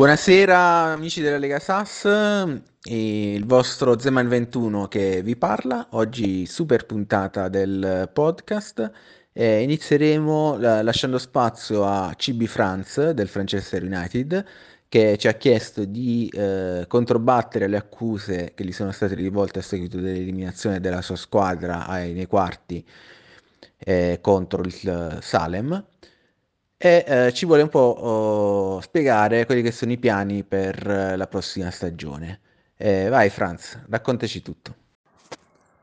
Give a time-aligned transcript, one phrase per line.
[0.00, 6.86] Buonasera amici della Lega Sass, e il vostro Zeman 21 che vi parla, oggi super
[6.86, 8.90] puntata del podcast.
[9.30, 14.42] Eh, inizieremo la- lasciando spazio a CB France del Manchester United
[14.88, 19.62] che ci ha chiesto di eh, controbattere le accuse che gli sono state rivolte a
[19.62, 22.82] seguito dell'eliminazione della sua squadra ai, nei quarti
[23.76, 25.84] eh, contro il Salem
[26.82, 31.14] e eh, ci vuole un po' oh, spiegare quelli che sono i piani per eh,
[31.14, 32.40] la prossima stagione.
[32.74, 34.74] Eh, vai Franz, raccontaci tutto.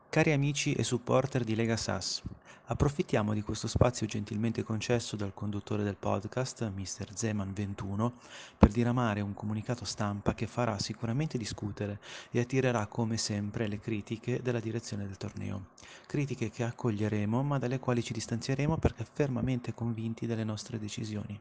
[0.08, 2.20] Cari amici e supporter di Lega Sass,
[2.70, 7.12] approfittiamo di questo spazio gentilmente concesso dal conduttore del podcast, Mr.
[7.14, 8.12] Zeman21,
[8.58, 11.98] per diramare un comunicato stampa che farà sicuramente discutere
[12.30, 15.68] e attirerà come sempre le critiche della direzione del torneo.
[16.06, 21.40] Critiche che accoglieremo ma dalle quali ci distanzieremo perché fermamente convinti delle nostre decisioni.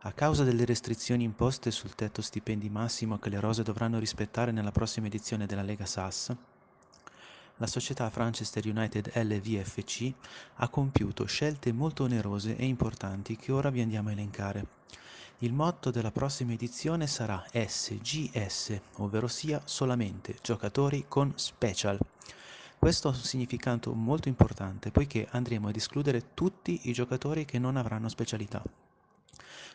[0.00, 4.72] A causa delle restrizioni imposte sul tetto stipendi massimo che le rose dovranno rispettare nella
[4.72, 6.34] prossima edizione della Lega Sass,
[7.58, 10.12] la società Manchester United LVFC
[10.56, 14.66] ha compiuto scelte molto onerose e importanti che ora vi andiamo a elencare.
[15.38, 21.98] Il motto della prossima edizione sarà SGS, ovvero sia solamente giocatori con special.
[22.78, 27.76] Questo ha un significato molto importante poiché andremo ad escludere tutti i giocatori che non
[27.76, 28.62] avranno specialità.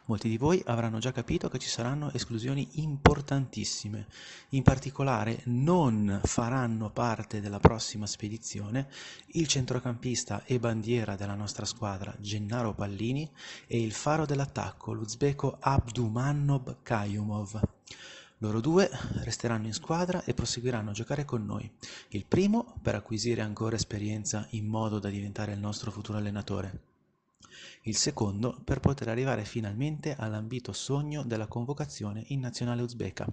[0.05, 4.07] Molti di voi avranno già capito che ci saranno esclusioni importantissime,
[4.49, 8.89] in particolare non faranno parte della prossima spedizione
[9.33, 13.29] il centrocampista e bandiera della nostra squadra Gennaro Pallini
[13.67, 17.59] e il faro dell'attacco l'uzbeko Abdumannob Kayumov.
[18.39, 18.89] Loro due
[19.23, 21.71] resteranno in squadra e proseguiranno a giocare con noi.
[22.09, 26.89] Il primo per acquisire ancora esperienza in modo da diventare il nostro futuro allenatore
[27.83, 33.27] il secondo per poter arrivare finalmente all'ambito sogno della convocazione in nazionale uzbeka.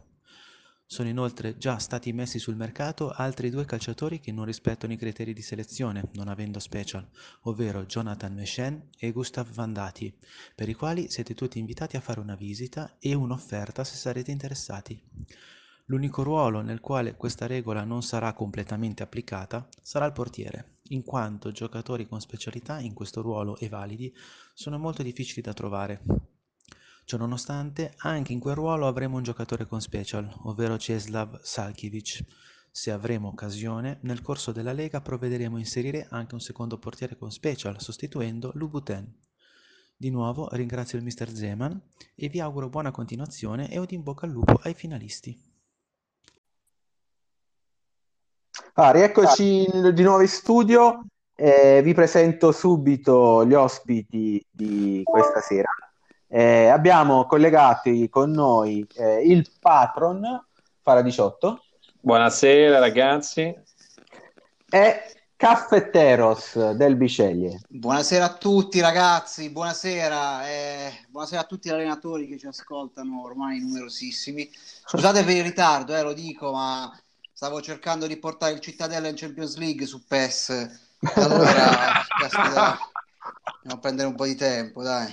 [0.86, 5.34] Sono inoltre già stati messi sul mercato altri due calciatori che non rispettano i criteri
[5.34, 7.06] di selezione, non avendo special,
[7.42, 10.16] ovvero Jonathan Meshen e Gustav Vandati,
[10.54, 14.98] per i quali siete tutti invitati a fare una visita e un'offerta se sarete interessati.
[15.86, 21.52] L'unico ruolo nel quale questa regola non sarà completamente applicata sarà il portiere in quanto
[21.52, 24.14] giocatori con specialità in questo ruolo e validi
[24.54, 26.02] sono molto difficili da trovare.
[27.04, 32.24] Ciononostante, anche in quel ruolo avremo un giocatore con special, ovvero Ceslav Salkiewicz.
[32.70, 37.32] Se avremo occasione, nel corso della Lega provvederemo a inserire anche un secondo portiere con
[37.32, 39.10] special, sostituendo Lubuten.
[39.96, 41.80] Di nuovo ringrazio il mister Zeman
[42.14, 45.47] e vi auguro buona continuazione e un in bocca al lupo ai finalisti.
[48.80, 51.04] Ah, rieccoci di nuovo in studio.
[51.34, 55.68] Eh, vi presento subito gli ospiti di questa sera.
[56.28, 60.22] Eh, abbiamo collegati con noi eh, il patron
[60.80, 61.60] Fara 18.
[62.00, 63.52] Buonasera ragazzi.
[64.70, 65.02] E
[65.34, 67.62] Caffetteros del Biceglie.
[67.68, 73.58] Buonasera a tutti ragazzi, buonasera, eh, buonasera a tutti gli allenatori che ci ascoltano, ormai
[73.58, 74.48] numerosissimi.
[74.52, 76.92] Scusate per il ritardo, eh, lo dico, ma
[77.38, 80.88] stavo cercando di portare il Cittadella in Champions League su PES.
[81.14, 82.02] Allora,
[82.34, 82.80] andiamo
[83.68, 85.06] a prendere un po' di tempo, dai.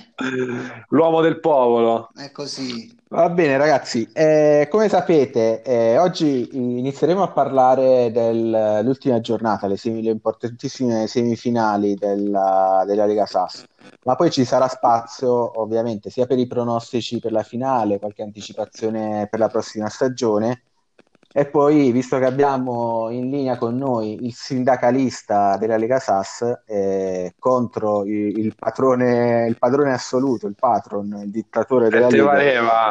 [0.88, 2.10] L'uomo del popolo.
[2.16, 2.92] È così.
[3.10, 4.10] Va bene, ragazzi.
[4.12, 11.94] Eh, come sapete, eh, oggi inizieremo a parlare dell'ultima giornata, le, sem- le importantissime semifinali
[11.94, 13.64] della, della Lega SAS.
[14.02, 19.28] Ma poi ci sarà spazio, ovviamente, sia per i pronostici per la finale, qualche anticipazione
[19.30, 20.62] per la prossima stagione
[21.38, 27.34] e poi, visto che abbiamo in linea con noi il sindacalista della Lega Sass eh,
[27.38, 32.90] contro il, il, patrone, il padrone assoluto, il patron, il dittatore della Lega, pareva.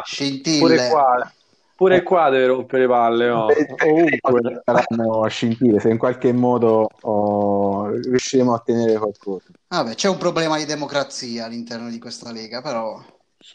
[0.60, 1.32] Pure qua,
[1.74, 3.26] pure qua deve rompere palle.
[3.26, 3.46] No?
[3.84, 9.46] Ovunque saranno scintille, se in qualche modo oh, riusciremo a ottenere qualcosa.
[9.66, 13.02] Vabbè, c'è un problema di democrazia all'interno di questa Lega, però...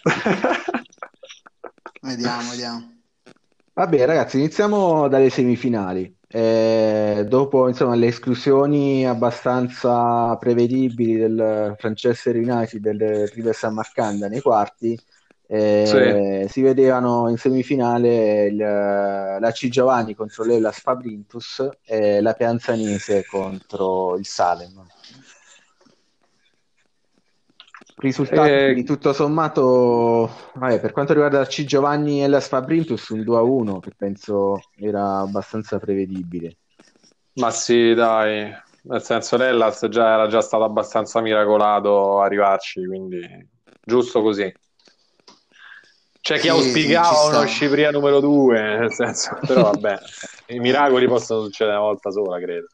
[2.02, 3.01] vediamo, vediamo.
[3.74, 6.14] Vabbè, ragazzi, iniziamo dalle semifinali.
[6.28, 14.42] Eh, dopo insomma, le esclusioni abbastanza prevedibili del Manchester United del River San Marcanda nei
[14.42, 14.98] quarti,
[15.48, 23.26] eh, si vedevano in semifinale il, la C Giovanni contro l'Elas Fabrintus e la Pianzanese
[23.26, 24.86] contro il Salem
[28.02, 31.64] risultati eh, tutto sommato, vabbè, per quanto riguarda C.
[31.64, 36.58] Giovanni e la Fabrintus, un 2-1 che penso era abbastanza prevedibile.
[37.34, 38.52] Ma sì, dai,
[38.84, 43.20] nel senso l'Ellas già era già stato abbastanza miracolato arrivarci, quindi
[43.84, 44.54] giusto così.
[46.22, 47.46] C'è chi Sì, auspicava uno sta.
[47.46, 49.98] Scipria numero due, nel senso, però vabbè,
[50.48, 52.68] i miracoli possono succedere una volta sola, credo.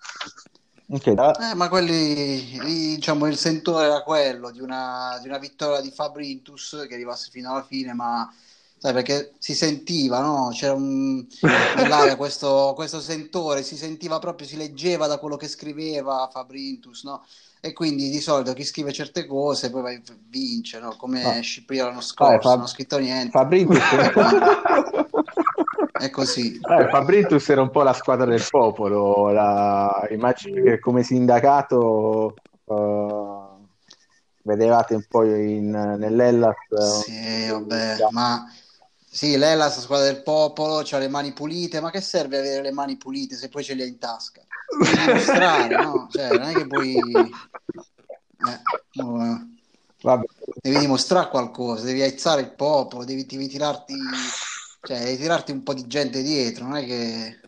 [0.89, 5.81] Ok, da- Eh, ma quelli, diciamo, il sentore era quello di una, di una vittoria
[5.81, 8.31] di Fabrintus che arrivasse fino alla fine, ma
[8.77, 10.49] sai perché si sentiva, no?
[10.53, 11.25] C'era un,
[11.75, 17.25] nell'aria questo, questo sentore, si sentiva proprio, si leggeva da quello che scriveva Fabrintus, no?
[17.59, 20.95] E quindi di solito chi scrive certe cose poi vai- vince, no?
[20.95, 21.41] Come Ah.
[21.41, 23.31] Scipria l'anno Ah, scorso, Fab- non ha scritto niente.
[23.31, 23.77] Fabrintus
[25.99, 26.55] È così.
[26.55, 30.07] Eh, Fabrintus era un po' la squadra del popolo, la...
[30.11, 32.35] immagino che come sindacato
[32.65, 33.47] eh,
[34.43, 38.45] vedevate un po' in, nell'Ellas eh, Sì, vabbè, ma
[39.09, 42.71] sì, è la squadra del popolo, ha le mani pulite, ma che serve avere le
[42.71, 44.41] mani pulite se poi ce le hai in tasca?
[44.77, 46.07] Dimostrare, no?
[46.11, 46.95] Cioè, non è che puoi...
[48.45, 48.61] eh,
[48.93, 49.49] no,
[50.01, 50.25] vabbè.
[50.61, 53.95] devi dimostrare qualcosa, devi aizzare il popolo, devi, devi tirarti,
[54.83, 57.39] cioè, devi tirarti un po' di gente dietro, non è che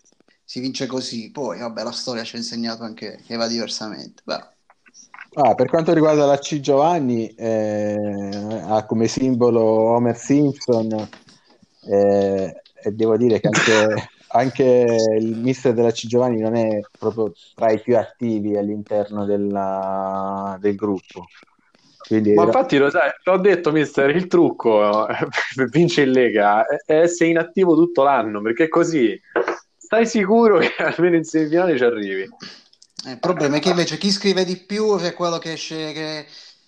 [0.44, 1.32] si vince così.
[1.32, 4.22] Poi, vabbè, la storia ci ha insegnato anche che va diversamente.
[4.26, 4.58] Beh,
[5.34, 7.96] Ah, per quanto riguarda la C Giovanni, eh,
[8.66, 11.08] ha come simbolo Homer Simpson
[11.82, 14.64] eh, e devo dire che anche, anche
[15.20, 20.76] il mister della C Giovanni non è proprio tra i più attivi all'interno della- del
[20.76, 21.26] gruppo.
[22.10, 25.16] Quindi Ma era- infatti lo sai, l'ho detto mister, il trucco eh,
[25.56, 29.20] per vincere in Lega è è essere inattivo tutto l'anno, perché così
[29.78, 32.24] stai sicuro che almeno in semifinale ci arrivi.
[33.06, 36.26] Eh, Il problema è che invece chi scrive di più è quello che esce, che,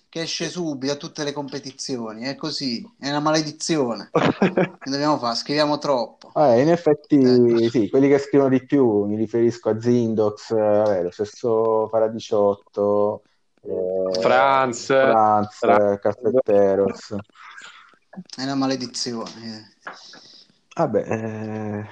[0.08, 2.22] che esce subito a tutte le competizioni.
[2.24, 4.10] È così, è una maledizione.
[4.82, 5.36] Che dobbiamo fare?
[5.36, 6.30] Scriviamo troppo.
[6.34, 7.68] Eh, in effetti, Eh.
[7.68, 13.22] sì, quelli che scrivono di più, mi riferisco a Zindox, eh, vabbè, lo stesso Paradiciotto,
[13.62, 17.16] eh, Franz, Franz, Fra- eh, Caffetteros.
[18.36, 19.72] È una maledizione.
[20.74, 21.86] Vabbè, eh,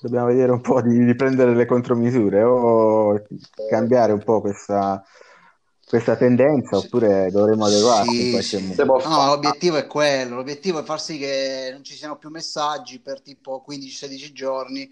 [0.00, 3.22] dobbiamo vedere un po' di, di prendere le contromisure o
[3.68, 5.02] cambiare un po' questa,
[5.86, 6.86] questa tendenza Sì.
[6.86, 8.30] oppure dovremo adeguarci Sì,
[9.04, 9.26] No, fare.
[9.26, 10.36] l'obiettivo è quello.
[10.36, 14.90] L'obiettivo è far sì che non ci siano più messaggi per tipo 15-16 giorni.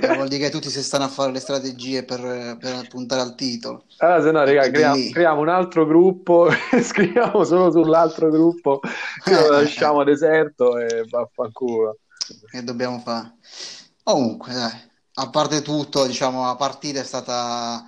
[0.00, 3.34] E vuol dire che tutti si stanno a fare le strategie per, per puntare al
[3.34, 3.84] titolo.
[3.98, 6.48] Allora, se no, raga, creiamo, creiamo un altro gruppo,
[6.82, 8.80] scriviamo solo sull'altro gruppo,
[9.24, 11.98] che lo lasciamo deserto e vaffanculo.
[12.50, 13.36] che dobbiamo fare?
[14.02, 14.72] Comunque, dai,
[15.14, 17.86] a parte tutto, diciamo, la partita è stata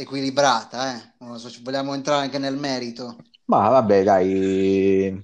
[0.00, 1.14] equilibrata, eh.
[1.18, 3.16] Non so, vogliamo entrare anche nel merito.
[3.46, 5.20] Ma vabbè, dai,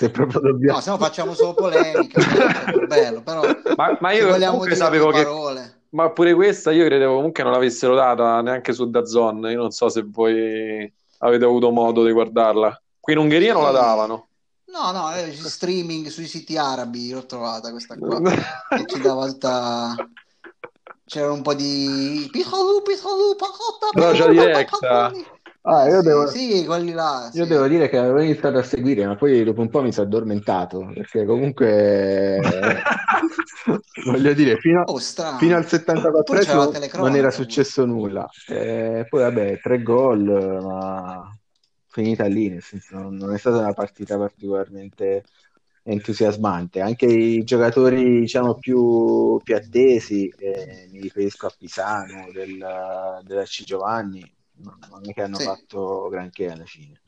[0.00, 0.76] se proprio dobbiamo...
[0.76, 2.22] No, se no facciamo solo polemica,
[2.88, 3.42] bello, però
[3.76, 5.22] Ma, ma io vogliamo comunque dire sapevo che...
[5.22, 5.82] parole.
[5.90, 9.90] Ma pure questa io credevo comunque non l'avessero data neanche su DAZN, io non so
[9.90, 12.80] se voi avete avuto modo di guardarla.
[12.98, 14.28] Qui in Ungheria non la davano.
[14.66, 18.20] No, no, eh, streaming sui siti arabi l'ho trovata questa qua,
[18.70, 19.94] che ci dava tutta...
[21.10, 22.28] C'era un po' di...
[22.30, 23.34] Piccolo, piccolo,
[23.94, 25.10] Rogia diretta.
[25.62, 27.50] Ah, io devo, Sì, quelli là, io sì.
[27.50, 30.88] devo dire che avevo iniziato a seguire, ma poi dopo un po' mi sono addormentato,
[30.94, 32.38] perché comunque,
[34.06, 38.28] voglio dire, fino, Oh, fino al Pure c'era la 74 telecronaca non era successo nulla.
[38.46, 40.22] Eh, poi vabbè, tre gol,
[40.62, 41.28] ma
[41.88, 45.24] finita lì, nel senso non, non è stata una partita particolarmente
[45.90, 46.80] entusiasmante.
[46.80, 52.56] Anche i giocatori, diciamo, più, più attesi, eh, mi riferisco a Pisano, del,
[53.22, 54.32] della C Giovanni,
[54.62, 55.44] non è che hanno Sì.
[55.44, 57.00] fatto granché alla fine.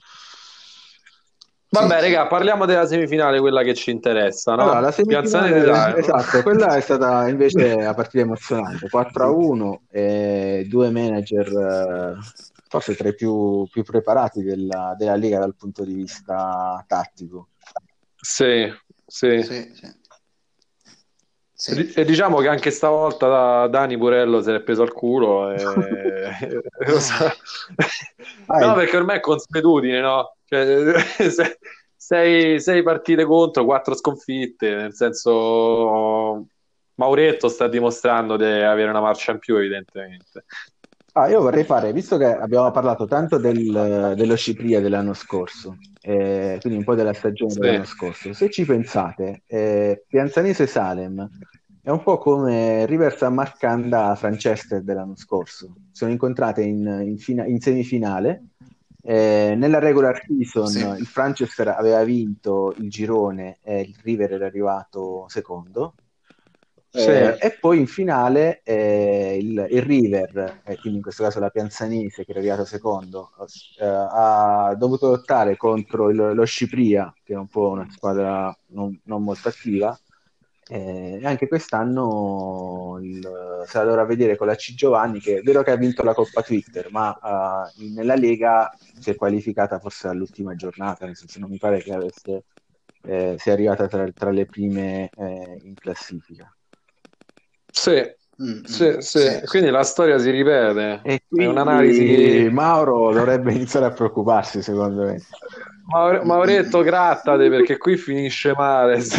[1.69, 2.13] Vabbè, Sì, sì.
[2.13, 4.65] raga, parliamo della semifinale, quella che ci interessa, no?
[4.65, 9.83] Allora, la semifinale, di esatto, quella è stata invece la partita emozionante, 4 a 1,
[9.91, 12.19] e due manager eh,
[12.69, 17.49] forse tra i più, più preparati della, della Lega dal punto di vista tattico.
[18.25, 18.73] Sì,
[19.05, 19.43] sì.
[19.43, 19.85] Sì, sì.
[19.87, 19.95] E
[21.55, 21.93] Sì.
[21.95, 25.57] E diciamo che anche stavolta da- Dani Purello si è preso al culo e...
[28.47, 30.37] No, perché ormai è consuetudine, no?
[30.45, 30.95] Cioè,
[31.31, 31.59] se-
[31.97, 36.47] sei, sei partite contro, quattro sconfitte, nel senso
[36.95, 40.45] Mauretto sta dimostrando di avere una marcia in più, evidentemente.
[41.15, 46.57] Ah, io vorrei fare, visto che abbiamo parlato tanto del- dello Scipria dell'anno scorso, eh,
[46.61, 47.59] quindi un po' della stagione Sì.
[47.61, 51.29] dell'anno scorso, se ci pensate, eh, Pianzanese Salem
[51.83, 55.81] è un po' come River San Marcanda Franchester dell'anno scorso.
[55.91, 58.47] Sono incontrate in, in fina- in semifinale.
[59.05, 60.81] eh, nella regular season Sì.
[60.81, 65.97] il Franchester aveva vinto il girone e il River era arrivato secondo.
[66.95, 71.49] Eh, e poi in finale eh, il, il, River, eh, quindi in questo caso la
[71.49, 73.31] Pianzanese che era arrivato secondo,
[73.81, 79.01] eh, ha dovuto lottare contro il, lo Scipria, che è un po' una squadra non,
[79.05, 79.99] non molto attiva,
[80.69, 85.63] eh, e anche quest'anno il, la dovrà vedere con la C Giovanni, che è vero
[85.63, 90.55] che ha vinto la Coppa Twitter, ma uh, nella Lega si è qualificata forse all'ultima
[90.55, 92.45] giornata, nel senso non mi pare che avesse,
[93.05, 96.55] eh, sia arrivata tra, tra le prime eh, in classifica.
[97.73, 99.19] Sì, Mm, sì, mm, sì.
[99.19, 101.01] sì, quindi la storia si ripete.
[101.05, 102.49] E è un'analisi.
[102.51, 105.21] Mauro dovrebbe iniziare a preoccuparsi, secondo me.
[105.87, 106.25] Maure...
[106.25, 109.01] Mauretto, grattate perché qui finisce male.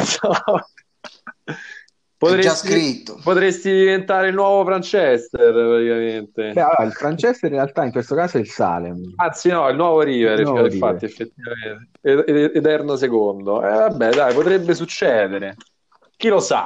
[2.24, 6.53] Potresti, potresti, diventare il nuovo Franchester praticamente.
[6.53, 9.13] Beh, allora, il Franchester in realtà in questo caso è il Salem.
[9.17, 11.27] Anzi, no, il nuovo River, il nuovo infatti, River.
[12.01, 12.57] effettivamente.
[12.57, 13.62] Eterno secondo.
[13.62, 15.57] Eh, vabbè, dai, potrebbe succedere.
[16.15, 16.65] Chi lo sa?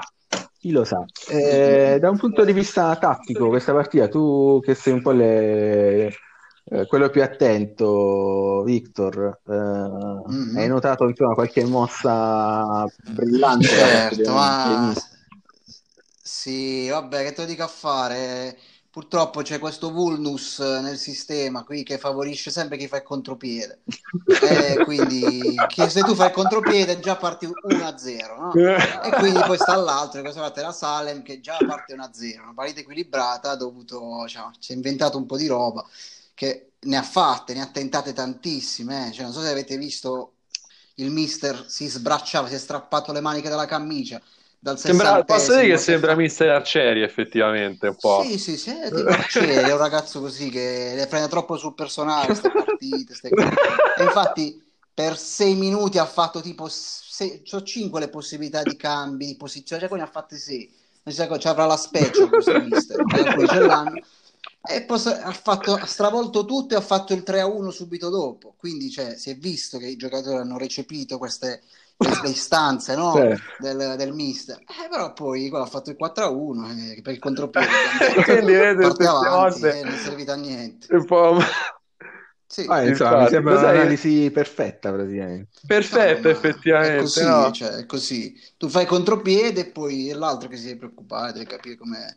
[0.67, 1.05] Chi lo sa.
[1.29, 6.07] Eh, da un punto di vista tattico, questa partita, tu che sei un po' le,
[6.65, 10.57] eh, quello più attento, Victor, eh, mm-hmm.
[10.57, 13.65] hai notato insomma, qualche mossa brillante?
[13.65, 14.93] Certo, ma...
[16.21, 18.57] Sì, vabbè, che te lo dico a fare?
[18.97, 23.81] Purtroppo c'è questo vulnus nel sistema qui che favorisce sempre chi fa il contropiede.
[24.41, 25.55] e quindi
[25.87, 28.51] se tu fai il contropiede già parti 1-0, no?
[29.03, 32.79] E quindi poi sta l'altro, questa volta era Salem che già parte 1-0, una partita
[32.79, 35.85] equilibrata, ha dovuto, cioè, si è inventato un po' di roba
[36.33, 39.09] che ne ha fatte, ne ha tentate tantissime.
[39.09, 39.11] Eh?
[39.11, 40.37] Cioè, non so se avete visto
[40.95, 44.19] il mister si sbracciava, si è strappato le maniche dalla camicia
[44.67, 46.15] dal sembra, posso dire che sembra.
[46.15, 48.23] Mister Arcieri effettivamente un po'.
[48.23, 51.73] Sì, sì, sì, è tipo Arcieri, è un ragazzo così che le prende troppo sul
[51.73, 54.61] personale queste partite, queste e infatti
[54.93, 59.79] per sei minuti ha fatto tipo sei, cioè, cinque le possibilità di cambi di posizione,
[59.79, 60.69] cioè poi ne ha fatte sei.
[61.03, 64.01] Non si sa, ci avrà la specie questo mister, poi ce l'hanno.
[64.69, 68.55] E poi ha, fatto, ha stravolto tutto e ha fatto il 3-1 subito dopo.
[68.57, 71.61] Quindi cioè, si è visto che i giocatori hanno recepito queste,
[71.97, 73.13] le istanze no?
[73.13, 73.43] certo.
[73.59, 74.57] del, del, mister.
[74.59, 77.67] Eh, però poi quello ha fatto il 4 a 1 eh, per il contropiede.
[78.23, 80.87] Quindi vedete, avanti, eh, non è servito a niente.
[80.95, 81.37] Un po'...
[82.49, 82.65] Sì.
[82.69, 85.59] Ah, insomma, mi sembra un'analisi perfetta praticamente.
[85.65, 86.95] Perfetta, no, effettivamente.
[86.95, 87.51] È così, no?
[87.51, 88.41] cioè, è così.
[88.55, 92.15] Tu fai contropiede e poi l'altro che si deve preoccupare, deve capire come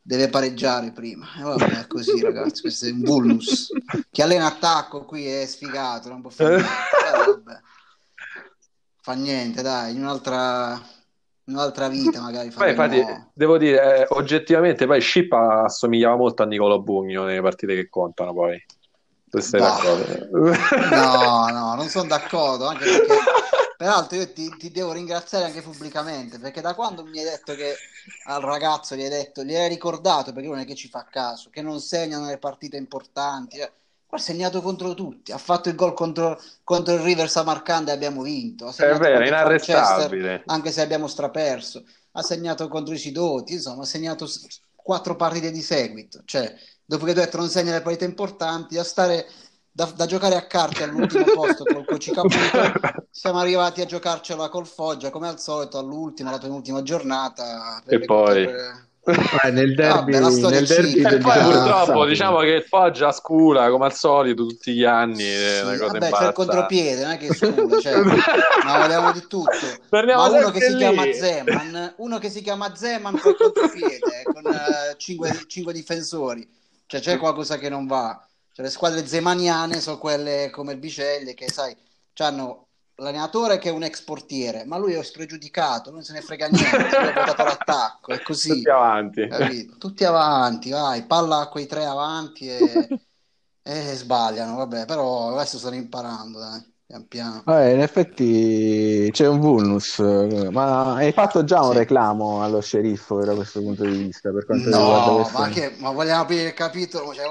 [0.00, 1.26] deve pareggiare prima.
[1.38, 2.62] E vabbè, è così, ragazzi.
[2.62, 3.70] Questo è un vulnus.
[4.10, 7.62] Chi allena attacco qui è sfigato, non può fare niente.
[9.02, 10.80] Fa niente, dai, in un'altra,
[11.44, 12.50] in un'altra vita magari.
[12.50, 13.02] Poi, infatti,
[13.32, 18.34] devo dire, eh, oggettivamente, poi Ship assomigliava molto a Nicolo Bugno nelle partite che contano,
[18.34, 18.62] poi.
[19.30, 20.28] Tu stai d'accordo?
[20.90, 23.14] No, no, non sono d'accordo, anche perché
[23.80, 27.74] peraltro io ti, ti, devo ringraziare anche pubblicamente, perché da quando mi hai detto che
[28.26, 31.48] al ragazzo gli hai detto, gli hai ricordato, perché non è che ci fa caso,
[31.48, 33.70] che non segnano le partite importanti, Qua
[34.10, 38.22] ha segnato contro tutti, ha fatto il gol contro, contro il River Samarcanda e abbiamo
[38.22, 38.66] vinto.
[38.66, 40.42] Ha è vero, inarrestabile.
[40.46, 41.84] Anche se abbiamo straperso.
[42.12, 44.28] Ha segnato contro i Sidoti, insomma, ha segnato
[44.74, 46.22] quattro partite di seguito.
[46.24, 46.52] Cioè,
[46.84, 49.26] dopo che tu hai detto non segna le partite importanti, a stare
[49.70, 54.66] da, da, giocare a carte all'ultimo posto col Coci Caputo, siamo arrivati a giocarcela col
[54.66, 57.80] Foggia come al solito all'ultima, la penultima giornata.
[57.86, 58.44] E poi...
[58.44, 63.70] Per eh, nel derby, ah, nel derby e poi purtroppo diciamo che il Foggia scula
[63.70, 67.80] come al solito tutti gli anni sì, vabbè, c'è il contropiede non è che scula
[67.80, 67.94] cioè,
[68.64, 69.50] ma vogliamo di tutto.
[69.88, 74.44] Torniamo ma uno che si chiama Zeman uno che si chiama Zeman il contropiede con
[74.44, 76.48] uh, cinque, cinque, difensori.
[76.86, 78.24] Cioè c'è qualcosa che non va.
[78.52, 81.76] Cioè, le squadre zemaniane sono quelle come il Biceglie che sai
[82.20, 82.66] hanno
[83.00, 86.76] l'allenatore che è un ex portiere, ma lui è spregiudicato, non se ne frega niente,
[86.76, 88.48] lui ha votato l'attacco, è così.
[88.50, 89.26] Tutti avanti.
[89.26, 89.76] Capito?
[89.78, 92.88] Tutti avanti, vai, palla a quei tre avanti e,
[93.62, 96.68] e sbagliano, vabbè, però adesso stanno imparando, dai.
[96.90, 97.42] Pian piano.
[97.44, 101.78] Vabbè, in effetti c'è un vulnus, ma hai fatto già un sì.
[101.78, 104.32] reclamo allo sceriffo da questo punto di vista?
[104.32, 105.38] Per quanto no, riguarda questo...
[105.38, 107.14] ma, che, ma vogliamo aprire il capitolo?
[107.14, 107.26] Cioè,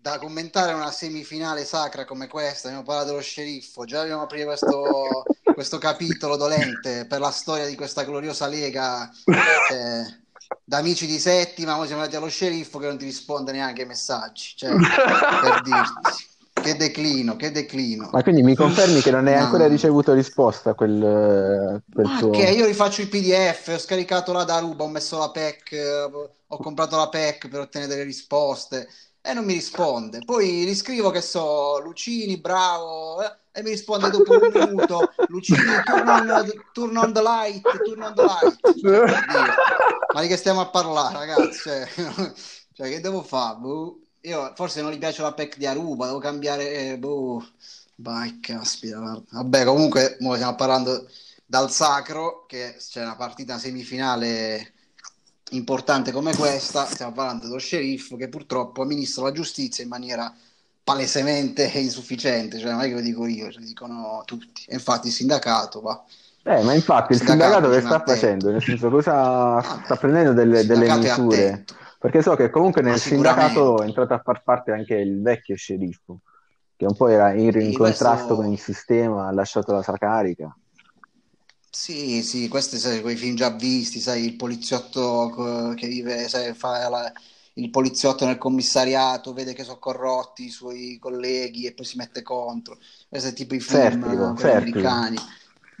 [0.00, 5.24] da commentare una semifinale sacra come questa, abbiamo parlato dello sceriffo, già dobbiamo aprire questo,
[5.54, 9.10] questo capitolo dolente per la storia di questa gloriosa lega.
[9.26, 10.26] Eh,
[10.64, 13.88] da amici di settima, ora siamo andati allo sceriffo che non ti risponde neanche ai
[13.88, 16.26] messaggi, cioè, per dirti.
[16.58, 18.08] Che declino, che declino.
[18.12, 22.30] Ma quindi mi confermi che non hai ancora ricevuto risposta a quel, quel Ma tuo...
[22.30, 26.08] che io rifaccio i PDF, ho scaricato la Daruba, ho messo la PEC,
[26.48, 28.88] ho comprato la PEC per ottenere delle risposte
[29.28, 30.20] e non mi risponde.
[30.24, 35.82] Poi gli scrivo che so, Lucini, bravo, eh, e mi risponde dopo un minuto, Lucini,
[35.84, 38.78] turn on, turn on the light, turn on the light.
[38.80, 39.04] Cioè,
[40.14, 41.58] ma di che stiamo a parlare, ragazzi?
[41.58, 41.88] Cioè,
[42.72, 43.58] cioè che devo fare?
[43.58, 44.00] Boh.
[44.22, 46.92] Io forse non gli piace la PEC di Aruba, devo cambiare...
[46.92, 47.46] Eh, boh.
[47.96, 49.22] Vai, caspita.
[49.30, 51.06] Vabbè, comunque, stiamo parlando
[51.44, 54.72] dal sacro, che c'è una partita semifinale
[55.50, 60.32] importante come questa, stiamo parlando dello sceriffo che purtroppo amministra la giustizia in maniera
[60.82, 64.64] palesemente insufficiente, cioè non è che lo dico io, lo dicono tutti.
[64.66, 66.02] E infatti il sindacato va.
[66.44, 68.12] Eh, ma infatti il sindacato, sindacato che sta attento.
[68.12, 68.50] facendo?
[68.50, 71.64] Nel senso, cosa ah, sta prendendo delle, delle misure?
[71.98, 76.20] Perché so che comunque nel sindacato è entrato a far parte anche il vecchio sceriffo,
[76.76, 78.34] che un po' era in, in contrasto questo...
[78.36, 80.56] con il sistema, ha lasciato la sua carica.
[81.80, 86.88] Sì, sì, questi sai, quei film già visti, sai, il poliziotto che vive, sai, fa
[86.88, 87.10] la,
[87.54, 92.22] il poliziotto nel commissariato, vede che sono corrotti i suoi colleghi e poi si mette
[92.22, 92.78] contro.
[93.08, 94.48] Questo è tipo i film fertico, fertico.
[94.48, 95.16] americani.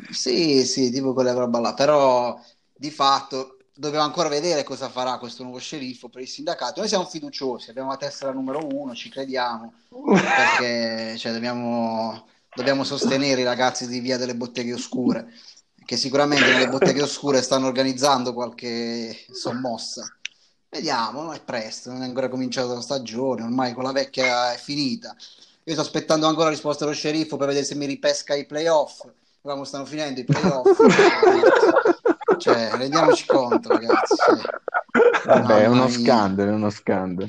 [0.08, 2.40] Sì, sì, tipo quella roba là, però
[2.72, 6.78] di fatto dobbiamo ancora vedere cosa farà questo nuovo sceriffo per il sindacato.
[6.78, 9.72] Noi siamo fiduciosi, abbiamo la tessera numero uno, ci crediamo,
[10.12, 15.32] perché cioè, dobbiamo, dobbiamo sostenere i ragazzi di Via delle Botteghe Oscure
[15.88, 20.06] che sicuramente nelle botteghe oscure stanno organizzando qualche sommossa.
[20.68, 21.32] Vediamo, no?
[21.32, 25.16] è presto, non è ancora cominciata la stagione, ormai con la vecchia è finita.
[25.64, 29.06] Io sto aspettando ancora la risposta dello sceriffo per vedere se mi ripesca i playoff.
[29.42, 30.78] Come stanno finendo i playoff.
[32.38, 34.14] cioè, rendiamoci conto, ragazzi.
[35.24, 37.28] Vabbè, è uno scandalo, è uno scandalo.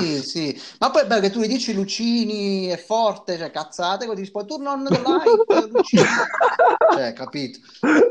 [0.00, 0.62] Sì, sì.
[0.80, 4.60] Ma poi perché tu gli dici Lucini è forte, cioè cazzate, poi ti rispondi tu
[4.60, 6.02] non light, Lucini.
[6.92, 7.60] cioè, capito?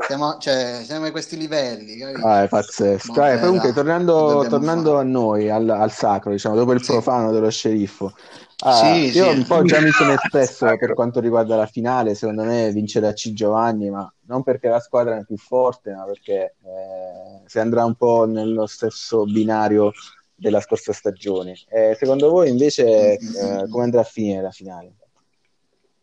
[0.06, 2.26] Siamo, cioè, siamo a questi livelli, capito?
[2.26, 3.12] Ah, è pazzesco.
[3.12, 6.92] Vabbè, eh, comunque, tornando, tornando a noi, al, al, sacro, diciamo, dopo il sì.
[6.92, 8.12] profano dello sceriffo.
[8.58, 9.36] Ah, sì, io sì.
[9.36, 13.32] un po' già mi sono espresso per quanto riguarda la finale, secondo me vincerà C
[13.32, 17.94] Giovanni, ma non perché la squadra è più forte, ma perché eh, si andrà un
[17.94, 19.92] po' nello stesso binario
[20.34, 21.54] della scorsa stagione.
[21.68, 24.94] Eh, secondo voi invece eh, come andrà a finire la finale?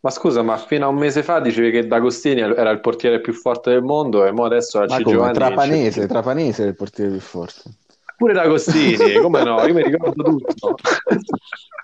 [0.02, 3.34] Ma scusa, ma fino a un mese fa dicevi che D'Agostini era il portiere più
[3.34, 6.08] forte del mondo e mo adesso la C Giovanni Trapanese.
[6.08, 7.62] Trapanese è il portiere più forte.
[8.18, 9.64] Pure D'Agostini, come no?
[9.66, 10.76] Io mi ricordo tutto.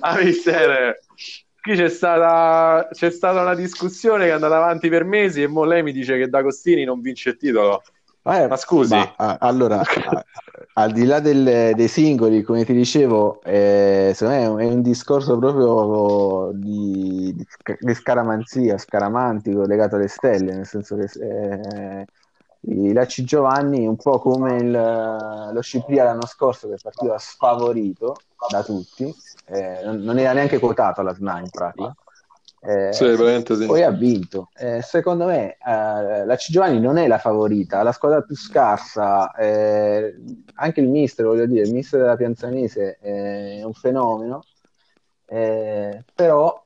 [0.00, 0.98] a mister,
[1.60, 5.64] qui c'è stata, c'è stata una discussione che è andata avanti per mesi e mo
[5.64, 7.82] lei mi dice che D'Agostini non vince il titolo.
[8.22, 9.80] Eh, ma scusi, ma, allora,
[10.74, 15.38] al di là del, dei singoli, come ti dicevo, eh, secondo me è un discorso
[15.38, 17.46] proprio di, di,
[17.78, 22.04] di scaramanzia, scaramantico, legato alle stelle, nel senso che eh,
[22.62, 28.16] i Lacci Giovanni, un po' come il, lo Scipria l'anno scorso, che partiva sfavorito
[28.48, 29.12] da tutti,
[29.46, 31.94] eh, non, era neanche quotato alla SNA in pratica.
[32.62, 33.66] Eh, sì, sì.
[33.66, 34.50] Poi ha vinto.
[34.54, 39.32] Eh, secondo me eh, la C Giovanni non è la favorita, la squadra più scarsa,
[39.32, 40.14] eh,
[40.54, 44.44] anche il mister, voglio dire, il mister della Pianzanese è un fenomeno,
[45.26, 46.62] eh, però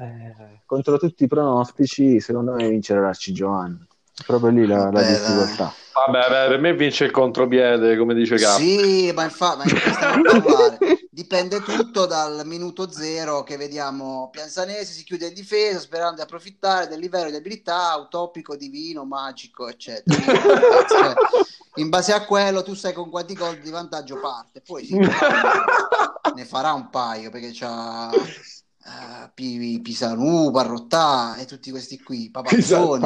[0.00, 3.87] eh, contro tutti i pronostici, secondo me vincerà la C Giovanni.
[4.26, 5.74] Proprio lì la, la difficoltà.
[6.06, 8.60] Vabbè, beh, per me vince il contropiede, come dice Capo.
[8.60, 9.68] Sì, ma infatti,
[11.10, 16.86] dipende tutto dal minuto zero che vediamo Pianzanesi si chiude in difesa sperando di approfittare
[16.86, 20.16] del livello di abilità utopico, divino, magico, eccetera.
[20.88, 21.14] Cioè,
[21.74, 24.96] in base a quello tu sai con quanti gol di vantaggio parte, poi sì,
[26.34, 28.10] ne farà un paio perché c'ha
[28.88, 33.00] uh, Pisanu, Parrottà e tutti questi qui, Papazzoni,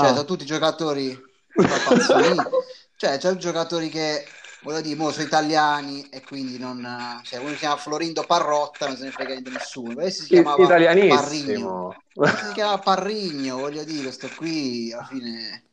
[0.00, 1.30] cioè sono tutti giocatori
[2.96, 4.24] cioè c'è giocatori che
[4.62, 8.96] voglio dire, mo sono italiani e quindi non cioè uno si chiama Florindo Parrotta, non
[8.96, 9.94] se ne frega niente nessuno.
[9.94, 11.96] Questo si chiamava Parrigno.
[12.14, 15.64] si chiama Parrigno, voglio dire, questo qui alla fine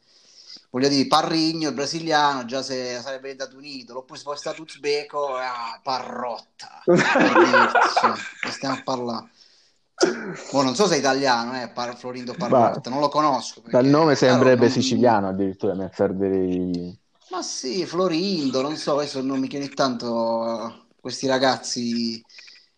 [0.71, 4.61] voglio dire, Parrigno, il brasiliano, già se sarebbe diventato un idolo, oppure se fosse stato
[4.61, 6.81] uzbeko, ah, Parrotta.
[6.85, 9.29] cioè, stiamo a parlare.
[10.51, 13.61] Oh, non so se è italiano, eh, Par- Florindo Parrotta, non lo conosco.
[13.65, 14.71] Dal nome sembrerebbe non...
[14.71, 16.97] siciliano addirittura, mi perderei...
[17.31, 22.23] Ma sì, Florindo, non so, adesso non mi chiede tanto questi ragazzi,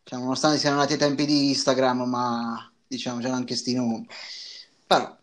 [0.03, 4.07] diciamo, nonostante siano nati ai tempi di Instagram, ma diciamo c'erano anche sti nomi.
[4.85, 5.15] Però,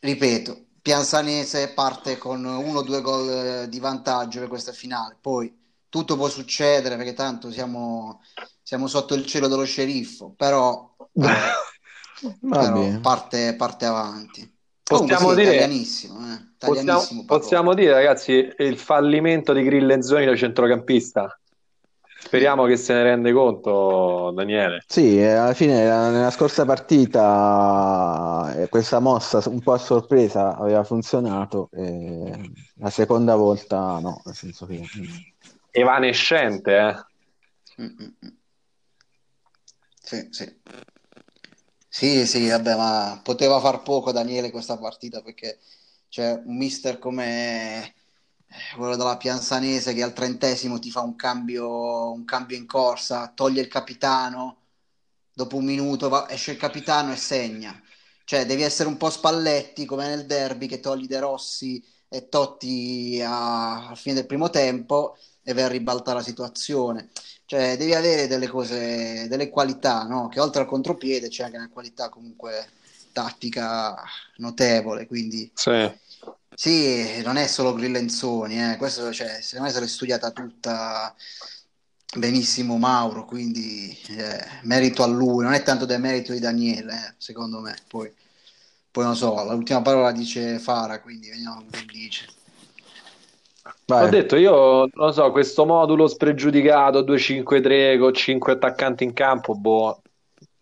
[0.00, 5.56] ripeto, Pianzanese parte con uno o due gol di vantaggio per questa finale, poi
[5.88, 8.20] tutto può succedere perché tanto siamo,
[8.62, 10.94] siamo sotto il cielo dello sceriffo, però
[12.48, 14.50] però parte, parte, avanti.
[14.82, 15.86] Possiamo, sì, dire, eh.
[16.58, 21.38] possiamo, possiamo dire, ragazzi, il fallimento di Grillenzoni da centrocampista.
[22.24, 24.82] speriamo che se ne rende conto Daniele.
[24.86, 30.56] Sì, eh, alla fine eh, nella scorsa partita eh, questa mossa un po' a sorpresa
[30.56, 34.82] aveva funzionato, e la seconda volta no, nel senso che...
[35.70, 37.82] Evanescente, eh?
[37.82, 38.14] Mm-mm.
[40.12, 40.60] Sì, sì.
[41.88, 45.60] Sì, sì, vabbè, ma poteva far poco Daniele questa partita perché
[46.08, 47.84] c'è un mister come
[48.46, 53.28] eh, quello della Pianzanese che al trentesimo ti fa un cambio, un cambio in corsa,
[53.34, 54.62] toglie il capitano,
[55.32, 57.78] dopo un minuto va- esce il capitano e segna.
[58.24, 63.20] Cioè, devi essere un po' Spalletti come nel derby che togli De Rossi e Totti
[63.24, 67.10] a, a fine del primo tempo e a ribaltare la situazione.
[67.52, 70.28] Cioè, devi avere delle cose, delle qualità, no?
[70.28, 72.66] Che oltre al contropiede c'è anche una qualità comunque
[73.12, 73.94] tattica
[74.36, 75.92] notevole, quindi Sì.
[76.54, 78.76] sì, non è solo Grillenzoni, eh.
[78.78, 81.14] Questo, cioè, secondo me se l'è studiata tutta
[82.16, 87.14] benissimo Mauro, quindi eh, merito a lui, non è tanto del merito di Daniele, eh,
[87.18, 87.76] secondo me.
[87.86, 88.10] Poi,
[88.90, 92.24] poi non so, l'ultima parola dice Fara, quindi vediamo che dice.
[93.86, 94.04] Vai.
[94.04, 99.54] Ho detto io, non lo so, questo modulo spregiudicato 2-5-3 con 5 attaccanti in campo,
[99.54, 100.00] boh,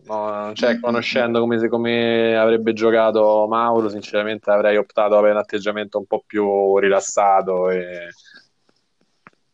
[0.04, 6.06] no, cioè conoscendo come, come avrebbe giocato Mauro, sinceramente avrei optato per un atteggiamento un
[6.06, 8.08] po' più rilassato e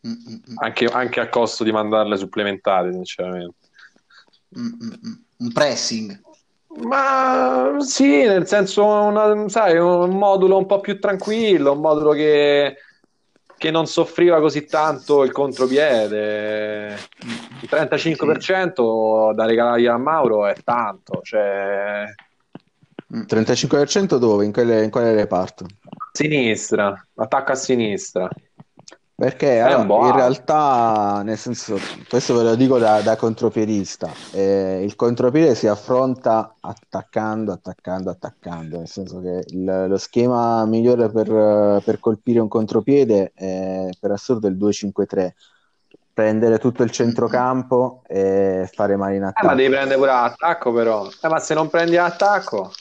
[0.05, 3.55] mm, mm, mm, anche, anche a costo di mandarle supplementate, sinceramente.
[4.55, 6.19] Un pressing.
[6.79, 12.77] Ma sì, nel senso, una- sai, un modulo un po' più tranquillo, un modulo che,
[13.57, 16.97] che non soffriva così tanto il contropiede.
[17.61, 22.05] Il 35% da regalare a Mauro è tanto, cioè,
[23.13, 23.21] Mm.
[23.25, 24.43] 35% dove?
[24.45, 25.65] In quale, in quale reparto?
[26.11, 28.29] sinistra, attacco a sinistra.
[29.19, 31.75] Perché allora, in realtà, nel senso,
[32.07, 38.77] questo ve lo dico da, da contropiedista, eh, il contropiede si affronta attaccando, attaccando, attaccando,
[38.77, 44.47] nel senso che il- lo schema migliore per, per colpire un contropiede è per assurdo
[44.47, 45.33] il 2-5-3,
[46.13, 49.55] prendere tutto il centrocampo e fare male in Eh, ma attacco.
[49.55, 51.07] devi prendere pure l'attacco, però.
[51.07, 52.71] Eh, ma se non prendi l'attacco,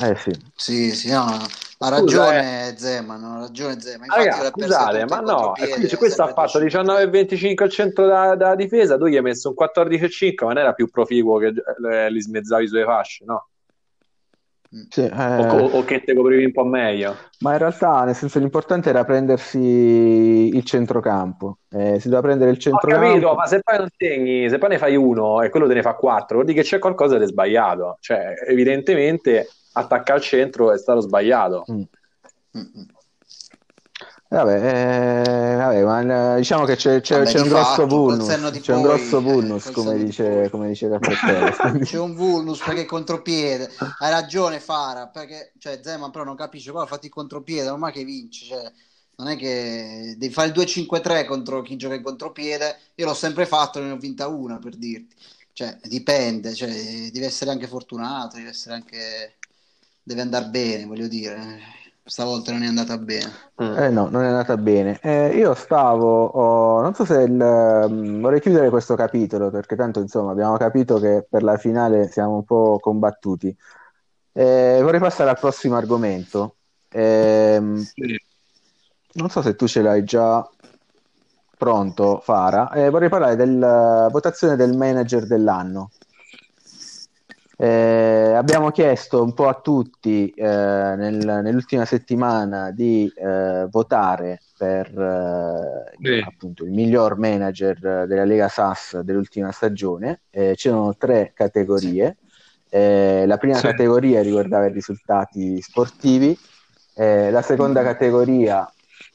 [0.00, 1.46] Eh sì, Sì, sì, no, no.
[1.78, 4.08] Ha ragione Zeman, ha ragione Zeman.
[4.08, 6.62] Raga, scusate, ma no, contropiede, e quindi questo ha fatto 2-5-3.
[6.62, 10.72] 19,25 al centro da, da difesa, tu gli hai messo un 14,5, ma non era
[10.74, 11.52] più proficuo che
[11.90, 13.48] eh, li smezzavi sulle fasce, no?
[14.88, 15.02] sì,
[15.34, 17.18] O, eh, o- o che te coprivi un po' meglio.
[17.38, 22.58] ma in realtà, nel senso, l'importante era prendersi il centrocampo, Eh, si doveva prendere il
[22.74, 23.36] Ho capito, centrocampo.
[23.36, 25.94] ma se poi non segni, se poi ne fai uno e quello te ne fa
[25.94, 27.98] quattro, vuol dire che c'è qualcosa di sbagliato.
[28.00, 31.64] Cioè, evidentemente attaccare al centro è stato sbagliato.
[31.70, 31.82] Mm.
[34.32, 38.16] Vabbè, eh, vabbè, ma eh, diciamo che c'è, c'è- Vabbè, c'è un grosso fatto, col
[38.16, 40.88] vulnus, c'è un poi, grosso eh, vulnus, come dice, come dice
[41.84, 43.70] C'è un vulnus perché contropiede.
[43.98, 45.08] Hai ragione, Fara.
[45.08, 46.70] Perché cioè, Zeman però non capisce.
[46.70, 48.46] Qua ha fatto il contropiede, non è che vince.
[48.46, 48.72] Cioè,
[49.16, 52.78] non è che devi fare il 2-5-3 contro chi gioca in contropiede.
[52.94, 55.14] Io l'ho sempre fatto e ne ho vinta una per dirti.
[55.52, 56.54] Cioè, dipende.
[56.54, 59.34] Cioè, devi essere anche fortunato, deve essere anche.
[60.02, 61.60] Deve andare bene, voglio dire.
[62.04, 63.30] Stavolta non è andata bene.
[63.62, 63.78] Mm.
[63.78, 64.98] Eh no, non è andata bene.
[65.00, 70.00] Eh, io stavo, oh, non so se il, mm, vorrei chiudere questo capitolo perché tanto
[70.00, 73.56] insomma abbiamo capito che per la finale siamo un po' combattuti.
[74.32, 76.56] Eh, vorrei passare al prossimo argomento.
[76.90, 78.20] Ehm, Sì.
[79.14, 80.46] non so se tu ce l'hai già
[81.56, 82.72] pronto, Fara.
[82.72, 85.90] Eh, vorrei parlare della votazione del manager dell'anno.
[87.62, 94.88] Eh, abbiamo chiesto un po' a tutti eh, nel- nell'ultima settimana di eh, votare per
[94.88, 100.22] eh, appunto il miglior manager della Lega SAS dell'ultima stagione.
[100.30, 102.16] Eh, c'erano tre categorie.
[102.68, 103.66] Eh, la prima Sì.
[103.66, 106.36] categoria riguardava i risultati sportivi,
[106.94, 108.68] la seconda categoria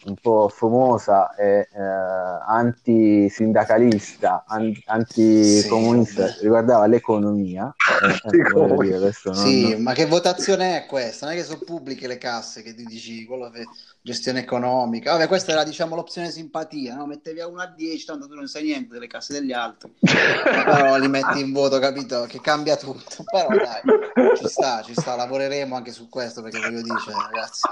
[0.08, 6.44] un po' famosa è eh, antisindacalista, an- anticomunista, Sì.
[6.44, 7.76] riguardava l'economia.
[8.02, 11.26] Eh, eh, dire, Sì, non- ma che votazione è questa?
[11.26, 13.66] Non è che sono pubbliche le casse che tu dici, quello che
[14.02, 15.12] gestione economica.
[15.12, 17.06] Vabbè, questa era diciamo l'opzione simpatia, no?
[17.06, 19.94] Mettevi a 1 a 10, tanto tu non sai niente delle casse degli altri.
[20.00, 22.24] Però li metti in voto, capito?
[22.28, 23.26] Che cambia tutto.
[23.30, 23.82] Però dai,
[24.38, 27.68] ci sta, ci sta, lavoreremo anche su questo perché voglio dire, cioè, ragazzi,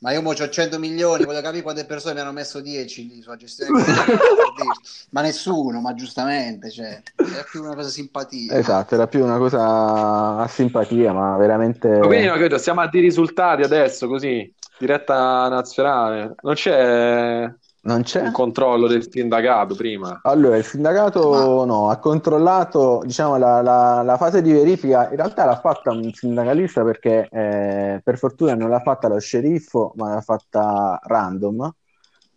[0.00, 3.22] ma io mo ho 100 milioni, voglio capire quante persone mi hanno messo 10 lì
[3.22, 3.82] sulla gestione
[5.10, 8.54] ma nessuno, ma giustamente, cioè, è più una cosa simpatia.
[8.56, 11.88] Esatto, era più una cosa a simpatia, ma veramente...
[11.88, 16.34] Ma Quindi, no, capito, siamo a di risultati adesso, così, diretta nazionale.
[16.42, 17.50] Non c'è,
[17.86, 18.20] Non c'è?
[18.22, 20.18] un controllo del sindacato prima.
[20.24, 25.44] Allora, il sindacato no, ha controllato, diciamo, la, la- la fase di verifica, in realtà
[25.44, 30.20] l'ha fatta un sindacalista perché eh, per fortuna non l'ha fatta lo sceriffo, ma l'ha
[30.20, 31.72] fatta random,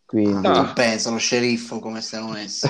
[0.05, 0.65] quindi Ah.
[0.65, 2.69] Tu pensa, lo sceriffo come stiamo messi.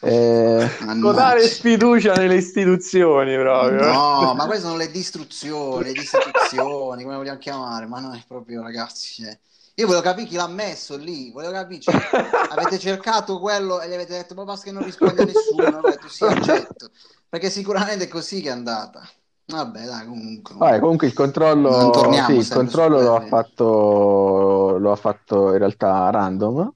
[0.00, 1.46] eh, Totale Mannaggia.
[1.48, 3.92] sfiducia nelle istituzioni proprio.
[3.92, 8.62] No, ma queste sono le distruzioni, le distruzioni, come vogliamo chiamare, ma non è proprio
[8.62, 9.22] ragazzi.
[9.22, 9.38] cioè.
[9.76, 11.96] Io volevo capire chi l'ha messo lì, volevo capire, cioè,
[12.48, 15.82] avete cercato quello e gli avete detto, ma basta che non risponde a nessuno, ho
[15.82, 16.90] detto sì, accetto,
[17.28, 19.02] perché sicuramente è così che è andata.
[19.46, 20.54] Vabbè, dai, comunque.
[20.54, 26.10] vabbè, comunque il controllo, sì, il controllo lo ha fatto, lo ha fatto in realtà
[26.10, 26.72] random.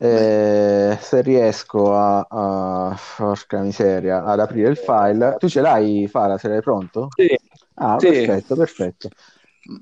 [0.00, 6.38] Eh, se riesco a, a- porca miseria, ad aprire il file, tu ce l'hai, Fara?
[6.38, 7.08] Se l'hai pronto?
[7.16, 7.36] Sì.
[7.74, 8.06] Ah, Sì.
[8.06, 9.08] perfetto, perfetto.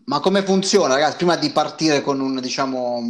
[0.06, 1.16] Ma come funziona, ragazzi?
[1.16, 3.00] Prima di partire con un, diciamo,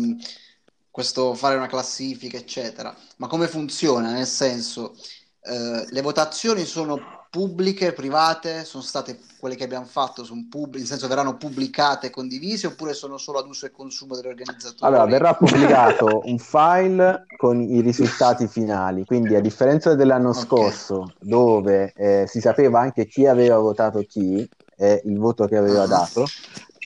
[0.90, 4.12] questo fare una classifica, eccetera, ma come funziona?
[4.12, 4.94] Nel senso,
[5.40, 6.98] eh, le votazioni sono
[7.30, 8.64] pubbliche, private?
[8.64, 12.92] Sono state quelle che abbiamo fatto, sono pubbliche, nel senso verranno pubblicate e condivise oppure
[12.92, 14.92] sono solo ad uso e consumo degli organizzatori?
[14.92, 20.36] Allora, verrà pubblicato un file con i risultati finali, quindi a differenza dell'anno Ok.
[20.36, 25.86] scorso, dove eh, si sapeva anche chi aveva votato chi e il voto che aveva
[25.86, 26.26] dato,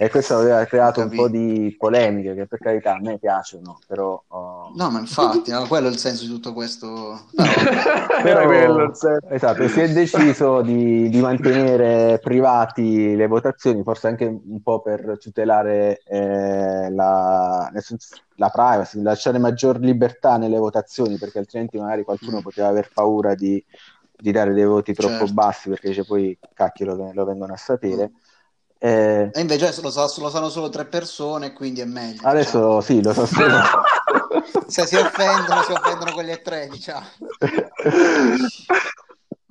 [0.03, 4.25] e questo aveva creato un po' di polemiche, che per carità a me piacciono, però...
[4.29, 7.27] oh, No, ma infatti, no, quello è il senso di tutto questo.
[8.25, 9.29] Era quello il senso.
[9.29, 15.19] Esatto, si è deciso di, di mantenere privati le votazioni, forse anche un po' per
[15.19, 22.05] tutelare eh, la, nel senso, la privacy, lasciare maggior libertà nelle votazioni, perché altrimenti magari
[22.05, 22.41] qualcuno Mm.
[22.41, 23.63] poteva aver paura di,
[24.17, 25.33] di dare dei voti troppo Certo.
[25.35, 28.13] bassi, perché dice poi cacchio lo, lo vengono a sapere.
[28.83, 32.13] Eh, E invece lo, sa- lo sanno solo tre persone, quindi è meglio.
[32.13, 32.31] diciamo.
[32.31, 33.61] adesso sì, lo so solo.
[34.67, 37.07] Se si offendono, si offendono quelli e tre, diciamo.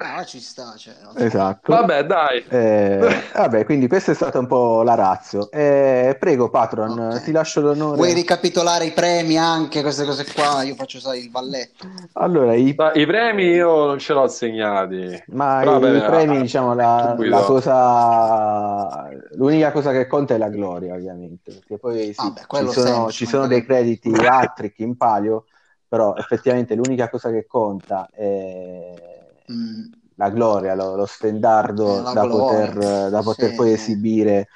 [0.02, 1.18] No, ma ci sta, cioè, so.
[1.18, 1.74] Esatto.
[1.74, 2.46] Vabbè, dai.
[2.48, 3.00] Eh,
[3.34, 5.52] vabbè, quindi questa è stata un po' la razio.
[5.52, 7.24] Eh, prego, Patron, Ok.
[7.24, 7.98] ti lascio l'onore.
[7.98, 10.64] Vuoi ricapitolare i premi anche, queste cose qua?
[10.64, 11.86] Io faccio, sai, il valletto.
[12.14, 15.22] Allora, i, Ma I premi io non ce l'ho segnati.
[15.28, 20.38] ma Però, i vabbè, premi, ah, diciamo, la, la cosa, l'unica cosa che conta è
[20.38, 24.12] la gloria, ovviamente, perché poi sì, Vabbè, ci quello sono, ci ci sono dei crediti
[24.16, 25.46] hat-trick in palio,
[25.88, 29.18] però effettivamente l'unica cosa che conta è
[29.52, 34.48] Mm, la gloria, lo, lo stendardo Eh, da gloria, poter, da poter sì, poi esibire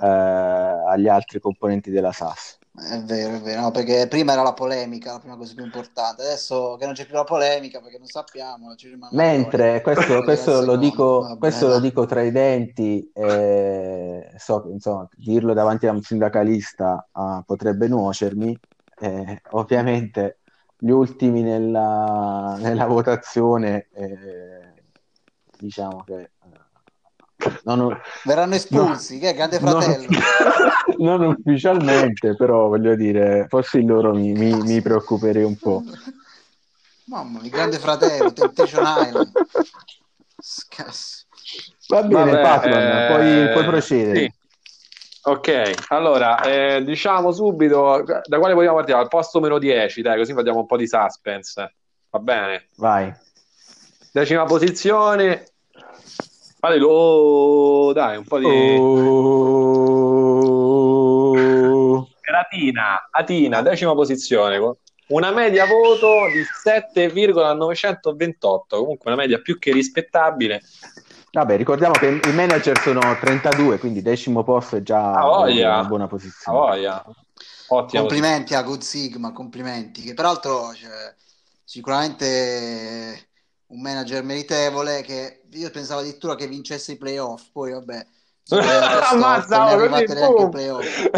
[0.00, 2.58] eh, agli altri componenti della SAS.
[2.72, 6.22] È vero, è vero, no, perché prima era la polemica, la prima cosa più importante.
[6.22, 8.74] Adesso che non c'è più la polemica, perché non sappiamo,
[9.12, 15.08] Mentre questo, questo lo dico, questo lo dico tra i denti, eh, so che insomma,
[15.16, 18.56] dirlo davanti a un sindacalista ah, potrebbe nuocermi.
[19.02, 20.39] eh, ovviamente
[20.80, 24.72] gli ultimi nella, nella votazione, eh,
[25.58, 26.30] diciamo che eh,
[27.64, 30.08] non, Verranno espulsi, che è Grande non- Fratello.
[30.98, 35.82] non ufficialmente, però voglio dire, fossi loro mi, mi- mi preoccuperei un po'.
[37.04, 39.32] Mamma mia, Grande Fratello, Temptation Island.
[40.38, 41.24] Scazzo.
[41.88, 44.20] Va bene, Vabbè, Patron, eh, puoi, puoi procedere.
[44.20, 44.39] sì.
[45.22, 48.96] Ok, allora eh, diciamo subito da quale vogliamo partire?
[48.96, 51.74] Al posto meno 10, dai, così facciamo un po' di suspense.
[52.08, 52.68] Va bene.
[52.76, 53.12] Vai.
[54.12, 55.44] Decima posizione.
[56.58, 59.40] Fatelo, oh, dai, un po' di Oh.
[62.40, 64.58] Atina, Atina, decima posizione,
[65.08, 70.62] una media voto di 7,928, comunque una media più che rispettabile.
[71.32, 76.06] Vabbè, ricordiamo che i manager sono 32, quindi decimo posto è già Ah, una buona
[76.08, 76.58] posizione.
[76.58, 77.04] voglia.
[77.68, 78.02] Ottimo.
[78.02, 80.02] Complimenti a Good Sigma, complimenti.
[80.02, 81.14] Che peraltro cioè,
[81.64, 83.28] sicuramente
[83.66, 88.06] un manager meritevole che io pensavo addirittura che vincesse i playoff, poi vabbè.
[89.12, 90.50] Ammazza, è oh, ai boom.
[90.50, 91.10] playoff.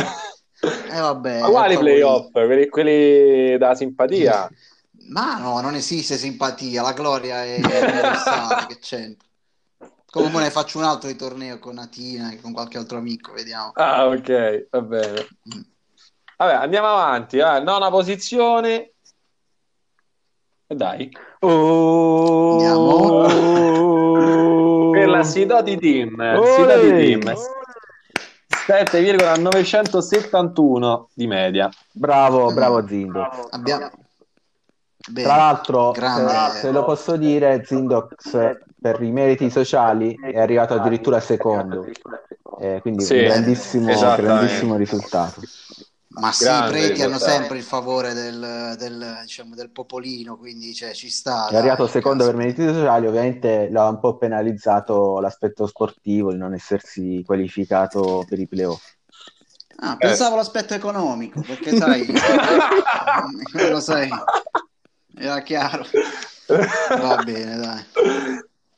[0.62, 2.30] Eh vabbè, Ma quali playoff?
[2.30, 4.48] Quelli, quelli da simpatia?
[5.08, 9.28] Ma no, non esiste simpatia, la gloria è universale, che c'entra.
[10.12, 13.70] Comunque ne faccio un altro di torneo con Natina e con qualche altro amico, vediamo.
[13.72, 15.26] Ah, ok, va bene.
[16.36, 17.38] Vabbè, andiamo avanti.
[17.38, 17.60] eh.
[17.60, 18.92] Nona posizione.
[20.66, 21.10] E dai.
[21.40, 22.58] Oh.
[24.90, 26.14] Per la Sidoti Team.
[26.18, 26.56] Olè.
[26.56, 27.32] Sidoti Team.
[28.66, 31.70] 7,971 di media.
[31.90, 33.46] Bravo, bravo Zindox.
[33.48, 33.90] Abbiamo...
[35.10, 40.38] Bene, Tra l'altro, grande- se, se lo posso dire, Zindox per i meriti sociali è
[40.38, 41.86] arrivato addirittura secondo,
[42.60, 45.42] Eh, quindi Sì, un grandissimo, grandissimo risultato.
[46.14, 50.92] Ma sì, i preti hanno sempre il favore del, del, diciamo, del popolino, quindi cioè,
[50.92, 51.48] ci sta.
[51.48, 56.52] È arrivato secondo per meriti sociali, ovviamente l'ha un po' penalizzato l'aspetto sportivo di non
[56.52, 58.90] essersi qualificato per i playoff.
[59.78, 60.36] Ah, pensavo eh.
[60.36, 62.06] l'aspetto economico, perché sai,
[63.70, 64.08] lo sai,
[65.16, 65.86] era chiaro.
[66.46, 67.82] Va bene, dai.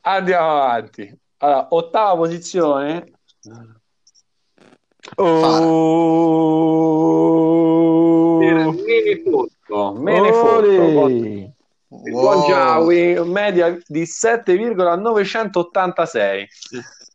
[0.03, 1.13] Andiamo avanti.
[1.39, 3.11] Allora, ottava posizione.
[5.17, 5.95] Oh.
[8.39, 8.73] Me ne
[9.23, 11.09] fotto, me ne fotto.
[12.05, 16.49] Il buon Giawi, media di 7,986.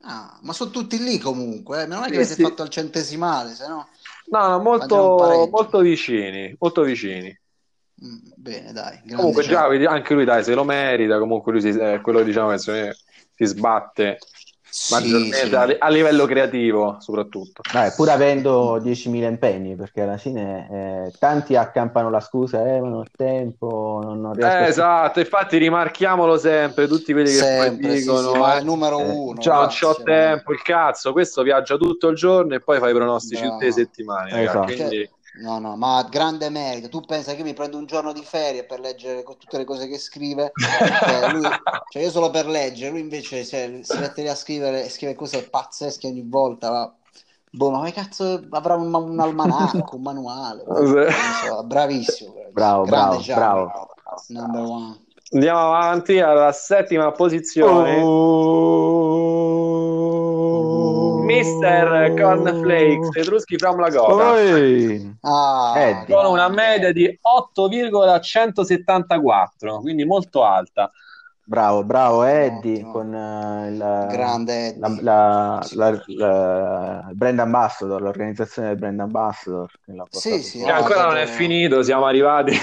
[0.01, 1.85] Ah, ma sono tutti lì comunque, eh?
[1.85, 2.41] non è che avete sì.
[2.41, 3.89] fatto al centesimale, se no...
[4.31, 7.37] No, no molto, molto vicini, molto vicini.
[8.05, 9.01] Mm, bene, dai.
[9.13, 12.57] Comunque Giavi, anche lui dai, se lo merita, comunque lui si, è quello diciamo che
[12.57, 14.17] si sbatte
[14.91, 15.55] maggiormente sì, sì.
[15.55, 21.55] A, a, livello creativo soprattutto Beh, pur avendo 10.000 impegni perché alla fine eh, tanti
[21.55, 26.87] accampano la scusa eh ma non ho tempo non, non eh, esatto infatti rimarchiamolo sempre
[26.87, 30.51] tutti quelli che sempre, poi dicono sì, il numero eh, uno ciao, non c'ho tempo
[30.53, 33.51] il cazzo questo viaggia tutto il giorno e poi fai i pronostici no.
[33.51, 34.65] tutte le settimane esatto.
[34.65, 35.09] quindi
[35.39, 36.89] No, no, ma grande merito.
[36.89, 39.97] Tu pensa che mi prendo un giorno di ferie per leggere tutte le cose che
[39.97, 40.51] scrive?
[40.55, 41.47] Cioè, lui,
[41.89, 45.49] cioè io solo per leggere, lui invece cioè, si mette lì a scrivere, scrive cose
[45.49, 46.69] pazzesche ogni volta.
[46.69, 46.93] Va.
[47.51, 50.63] Boh, ma che cazzo avrà un, un almanacco, un manuale?
[51.47, 52.33] So, bravissimo.
[52.51, 53.71] Bravo, bravo, bravo.
[54.27, 55.05] Number one.
[55.31, 58.01] Andiamo avanti alla settima posizione.
[58.01, 59.28] Oh.
[61.59, 64.33] Mister Cornflakes Etruschi from Lagoda
[65.21, 70.91] ah, con una media di 8,174 quindi molto alta.
[71.49, 74.79] Bravo, bravo Eddie no, con uh, il, Grande Eddie.
[74.79, 79.67] La, la, la, il brand ambassador, l'organizzazione del brand ambassador.
[80.11, 82.55] Sì, sì, no, ancora non è finito, siamo arrivati.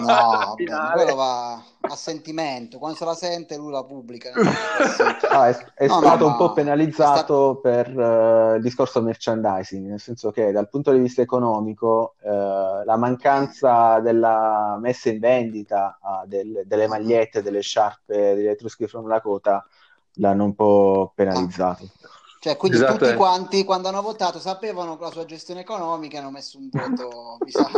[0.00, 0.56] No,
[0.92, 4.32] quello va a sentimento, quando se la sente lui la pubblica.
[5.30, 7.60] ah, è, è no, stato no, un po' penalizzato stato...
[7.60, 12.96] per uh, il discorso merchandising, nel senso che dal punto di vista economico uh, la
[12.96, 19.66] mancanza della messa in vendita uh, del, delle magliette, delle sciarpe degli Etruschi from Lakota
[20.14, 21.84] l'hanno un po' penalizzato.
[21.84, 22.19] Ah.
[22.42, 22.96] Cioè, quindi esatto.
[22.96, 27.36] tutti quanti quando hanno votato sapevano la sua gestione economica e hanno messo un voto
[27.46, 27.68] sa,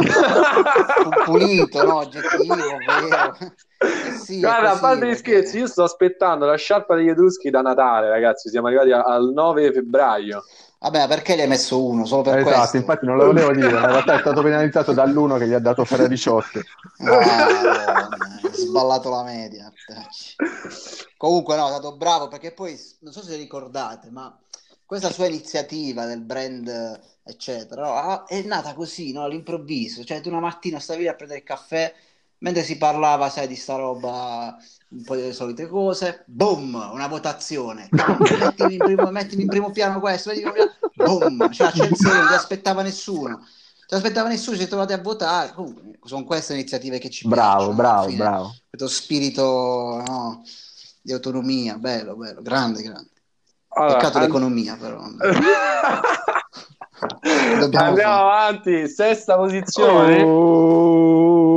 [1.02, 1.96] un pulito, no?
[1.96, 3.36] oggettivo, vero.
[3.80, 7.60] Eh sì, Guarda, a parte gli scherzi, io sto aspettando la sciarpa degli Etruschi da
[7.60, 8.50] Natale, ragazzi.
[8.50, 10.44] Siamo arrivati al 9 febbraio.
[10.78, 12.04] Vabbè, perché gli hai messo uno?
[12.04, 12.76] Solo per esatto, questo?
[12.76, 15.84] infatti non lo volevo dire, in realtà è stato penalizzato dall'uno che gli ha dato
[15.84, 16.60] Ferrari 18.
[17.00, 18.08] Ah,
[18.52, 19.72] sballato la media.
[21.16, 24.32] Comunque no, è stato bravo perché poi, non so se ricordate, ma
[24.92, 28.26] questa sua iniziativa del brand, eccetera, no?
[28.26, 29.22] è nata così, no?
[29.22, 30.04] all'improvviso.
[30.04, 31.94] Cioè, tu una mattina stavi a prendere il caffè,
[32.40, 34.54] mentre si parlava, sai, di sta roba,
[34.88, 37.88] un po' delle solite cose, boom, una votazione.
[37.90, 42.18] mettimi, in primo, mettimi in primo piano questo, mettimi in primo piano, boom, cioè accensione,
[42.20, 43.28] non ti aspettava nessuno.
[43.28, 43.46] Non
[43.86, 45.54] ti aspettava nessuno, ci trovate a votare.
[45.54, 47.76] Comunque, sono queste iniziative che ci bravo, piacciono.
[47.76, 48.56] Bravo, bravo, bravo.
[48.68, 50.42] Questo spirito no,
[51.00, 53.08] di autonomia, bello, bello, grande, grande.
[53.74, 54.26] Allora, Peccato and...
[54.26, 55.00] l'economia, però.
[57.22, 58.02] Andiamo fare.
[58.02, 60.22] avanti, sesta posizione.
[60.22, 61.50] Oh.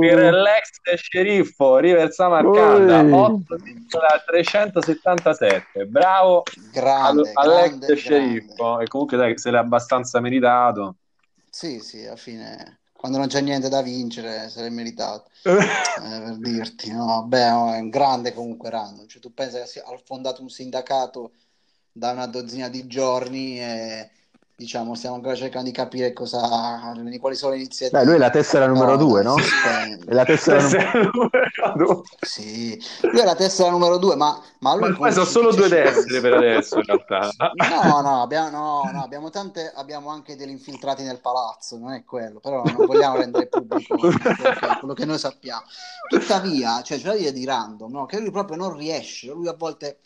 [0.00, 5.86] Per l'ex sceriffo River Samarcanda 8,377.
[5.86, 8.54] Bravo grande, all'ex grande, sceriffo.
[8.56, 8.84] Grande.
[8.84, 10.96] E comunque dai, se l'è abbastanza meritato.
[11.48, 15.28] Sì, sì, alla fine quando non c'è niente da vincere se l'è meritato.
[16.02, 17.24] Eh, per dirti no?
[17.26, 21.32] Beh è un grande comunque Random cioè tu pensi che ha fondato un sindacato
[21.92, 24.10] da una dozzina di giorni e
[24.62, 27.98] diciamo stiamo ancora cercando di capire cosa quali sono le iniziative.
[27.98, 29.34] Beh, lui è la tessera numero no, due no?
[29.36, 32.00] è la tessera, tessera numero due.
[32.20, 32.80] sì.
[33.02, 36.34] Lui è la tessera numero due ma, ma lui ma sono solo due tessere per
[36.34, 37.30] adesso in realtà.
[37.82, 42.04] No no abbiamo, no, no, abbiamo tante abbiamo anche degli infiltrati nel palazzo non è
[42.04, 44.34] quello però non vogliamo rendere pubblico quello che,
[44.78, 45.62] quello che noi sappiamo.
[46.08, 48.06] Tuttavia cioè c'è da dire di random no?
[48.06, 49.98] che lui proprio non riesce lui a volte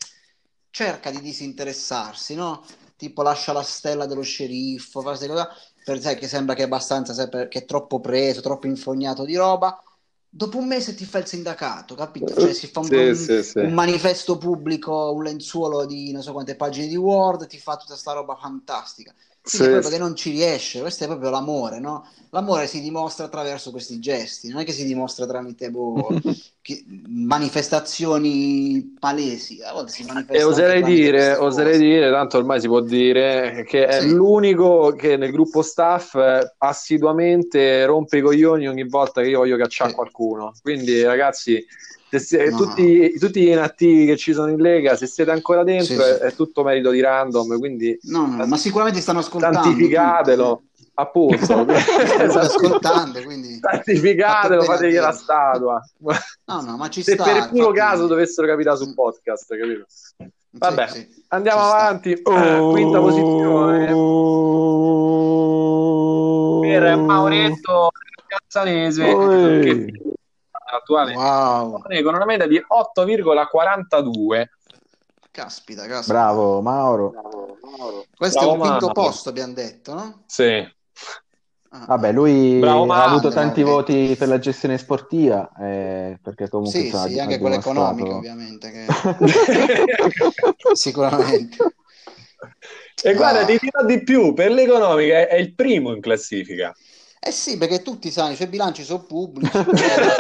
[0.71, 2.63] cerca di disinteressarsi no?
[2.97, 7.49] Tipo lascia la stella dello sceriffo, per sai che sembra che è abbastanza, sai, che
[7.49, 9.81] è troppo preso, troppo infognato di roba.
[10.29, 12.35] Dopo un mese ti fa il sindacato, capito?
[12.35, 13.59] Cioè si fa un, sì, un, sì, sì.
[13.61, 17.97] un manifesto pubblico, un lenzuolo di non so quante pagine di Word, ti fa tutta
[17.97, 19.15] sta roba fantastica.
[19.49, 22.05] È proprio che non ci riesce, questo è proprio l'amore, no?
[22.31, 26.19] L'amore si dimostra attraverso questi gesti, non è che si dimostra tramite boh,
[26.61, 32.67] chi- manifestazioni palesi, a volte si manifesta E oserei dire, oserei dire, tanto ormai si
[32.67, 34.09] può dire, che è Sì.
[34.09, 36.19] l'unico che nel gruppo staff
[36.59, 39.97] assiduamente rompe i coglioni ogni volta che io voglio cacciare Sì.
[39.97, 40.53] qualcuno.
[40.61, 41.65] Quindi, ragazzi,
[42.09, 42.57] se se- No.
[42.57, 46.01] tutti, tutti gli inattivi che ci sono in Lega, se siete ancora dentro, Sì, sì.
[46.01, 47.59] È, è tutto merito di random.
[47.59, 49.63] Quindi No, no, ma sicuramente stanno ascoltando.
[49.63, 51.67] santificatelo, tutti, appunto.
[51.69, 51.79] eh.
[52.07, 53.59] Stanno ascoltando, quindi...
[54.63, 55.81] a fategli la statua.
[56.47, 57.25] No, no, ma ci Se sta.
[57.25, 59.85] per il puro infatti- caso dovessero capitare sul podcast, capito?
[60.59, 61.25] Vabbè, Sì, sì.
[61.29, 62.13] andiamo Ci avanti.
[62.13, 63.87] Eh, Quinta posizione
[66.61, 67.91] per Mauretto
[68.27, 69.61] Cazzanese, Oi.
[69.63, 69.93] che
[70.75, 74.47] attuale Wow, con una media di 8,42.
[75.31, 76.13] caspita, caspita.
[76.13, 77.13] Bravo Mauro.
[78.17, 78.93] Questo Bravo, è un quinto Mauro.
[78.93, 80.23] posto, abbiamo detto, no?
[80.27, 80.75] Sì.
[81.71, 83.11] Ah, Vabbè, lui Bravo, ha Mauro.
[83.11, 83.77] avuto tanti Mauro.
[83.77, 88.71] voti per la gestione sportiva, eh, perché comunque Sì, insomma, sì, anche quella economica, ovviamente,
[88.71, 88.87] che
[90.73, 91.57] sicuramente.
[93.03, 93.45] e guarda, Ah.
[93.45, 96.75] ti dirò di più, per l'economica è, è il primo in classifica.
[97.19, 99.71] Eh sì, perché tutti sanno, i suoi bilanci sono pubblici, sono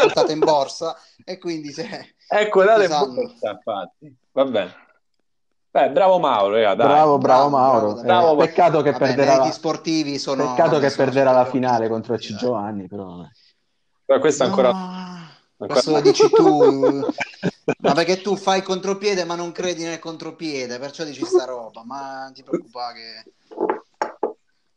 [0.00, 2.14] portati in borsa e quindi se...
[2.28, 3.14] Ecco, Tutti sanno.
[3.14, 4.16] borsa, infatti.
[4.32, 4.74] Va bene.
[5.70, 6.86] Beh, bravo Mauro, raga, dai.
[6.86, 7.86] Bravo, bravo, Bravo, Mauro.
[7.86, 8.36] bravo, Eh, bravo.
[8.36, 9.50] peccato che Vabbè, perderà la...
[9.50, 10.54] sportivi sono...
[10.54, 12.28] Peccato che sono perderà la finale contro C.
[12.30, 12.38] Dai.
[12.38, 13.28] Giovanni, però.
[14.06, 14.44] Beh, questo.
[14.44, 14.72] No, ancora-
[15.58, 17.00] questo lo dici tu,
[17.82, 21.84] ma perché tu fai il contropiede ma non credi nel contropiede, perciò dici sta roba,
[21.84, 23.32] ma non ti preoccupare che...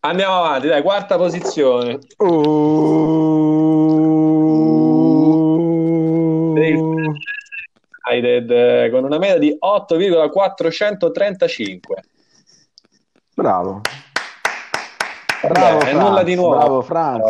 [0.01, 1.99] Andiamo avanti, dai, quarta posizione.
[6.55, 7.17] Il
[8.09, 12.03] United con una media di 8,435.
[13.35, 13.81] Bravo.
[15.47, 16.55] Bravo, è Franz, nulla di nuovo.
[16.57, 17.23] bravo, Franz.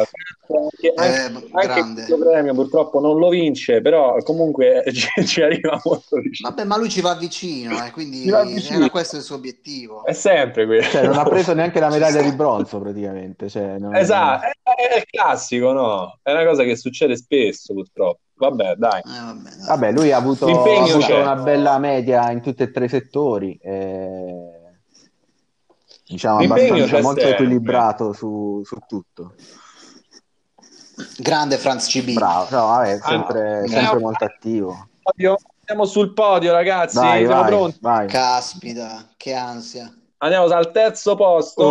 [0.49, 1.93] Anche, anche, Eh, anche grande.
[2.05, 6.49] questo premio purtroppo non lo vince, però comunque ci, ci arriva molto vicino.
[6.49, 8.80] Vabbè, ma lui ci va vicino, eh, quindi va vicino.
[8.80, 10.03] era questo il suo obiettivo.
[10.05, 10.82] È sempre quello.
[10.84, 13.47] Cioè, non ha preso neanche la medaglia di bronzo praticamente.
[13.49, 16.18] Cioè, non- Esatto, è, è il classico, no?
[16.24, 18.20] È una cosa che succede spesso, purtroppo.
[18.39, 19.01] Vabbè, dai.
[19.01, 19.68] Eh, vabbè, dai.
[19.68, 21.22] Vabbè, lui ha avuto, L'impegno ha avuto c'è.
[21.22, 23.60] una bella media in tutti e tre i settori.
[23.62, 24.57] eh,
[26.10, 27.30] diciamo abbastanza molto sempre.
[27.45, 29.36] equilibrato su, su tutto.
[31.18, 32.14] Grande Franz CB.
[32.14, 33.99] Bravo, no, vabbè, sempre, Ah, sempre no.
[33.99, 34.88] molto attivo.
[35.66, 36.97] Siamo sul podio, ragazzi.
[36.97, 37.78] Vai, Siamo vai, pronti?
[37.82, 38.07] vai.
[38.07, 39.93] Caspita, che ansia.
[40.18, 41.64] Andiamo al terzo posto.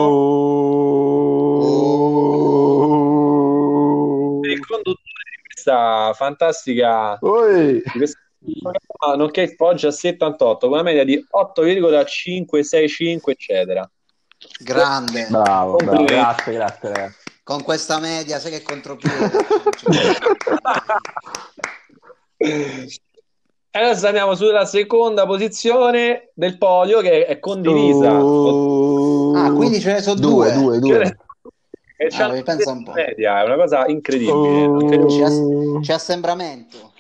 [2.69, 4.41] Oh.
[4.45, 7.83] Il conduttore di questa fantastica Oi.
[7.93, 8.13] di
[8.63, 13.91] programma, nonché il Foggia 78 con una media di 8,565 eccetera.
[14.61, 15.27] Grande.
[15.31, 17.17] Bravo, bravo, grazie, grazie ragazzi.
[17.43, 19.31] Con questa media, sai che contropiede.
[23.71, 28.13] E adesso andiamo sulla seconda posizione del podio che è condivisa.
[28.23, 29.35] Oh.
[29.37, 30.79] Ah, quindi ce ne sono due, due.
[30.79, 31.17] due, due.
[31.97, 32.93] E c'è Ah, pensa un po'.
[32.93, 34.87] media, è una cosa incredibile.
[34.87, 36.93] Credo- C'è, ass- c'è assembramento.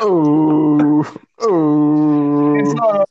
[0.00, 1.04] Oh.
[1.36, 2.56] Oh.
[2.56, 3.04] Ci sono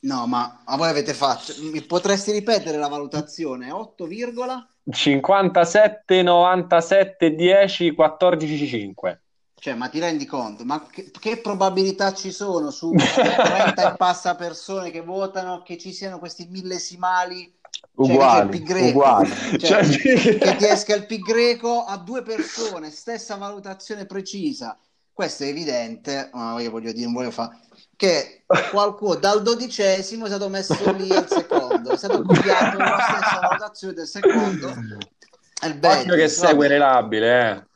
[0.03, 1.53] No, ma a voi avete fatto.
[1.61, 3.71] Mi potresti ripetere la valutazione?
[3.71, 4.67] 8, virgola?
[4.91, 9.23] 57 97 10 14 5
[9.63, 10.65] Cioè, ma ti rendi conto?
[10.65, 15.93] Ma che, che probabilità ci sono su 30 e passa persone che votano che ci
[15.93, 17.55] siano questi millesimali?
[17.71, 18.89] Cioè, uguali, greco.
[18.89, 19.31] uguali.
[19.61, 24.77] Cioè, Cioè, che ti esca il pi greco a due persone, stessa valutazione precisa.
[25.13, 27.61] Questo è evidente, ma io voglio dire, non voglio fare
[27.95, 28.43] che
[28.73, 33.95] qualcuno dal dodicesimo è stato messo lì al secondo, è stato copiato la stessa valutazione
[33.95, 34.75] del secondo.
[35.61, 37.71] È Betis, che sei querelabile eh.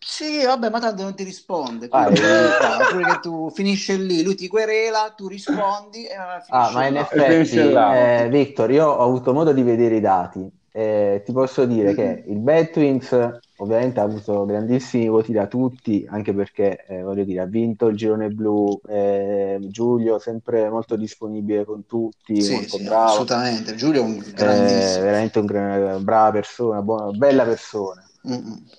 [0.00, 1.88] Sì, vabbè, ma tanto non ti risponde.
[1.90, 2.56] Ah, quindi, eh.
[2.58, 6.16] dai, pure che tu finisce lì, lui ti querela, tu rispondi e eh,
[6.50, 7.00] Ah, ma in là.
[7.02, 10.50] effetti, eh, Victor, io ho avuto modo di vedere i dati.
[10.70, 13.12] Eh, ti posso dire che il Batwings
[13.56, 17.96] ovviamente ha avuto grandissimi voti da tutti, anche perché eh, voglio dire, ha vinto il
[17.96, 18.80] girone blu.
[18.88, 23.06] eh, Giulio, sempre molto disponibile con tutti, Sì, molto sì, bravo.
[23.06, 23.74] assolutamente.
[23.74, 25.04] Giulio è un Eh, grandissimo.
[25.04, 28.07] veramente un gran- brava persona, buona, bella persona.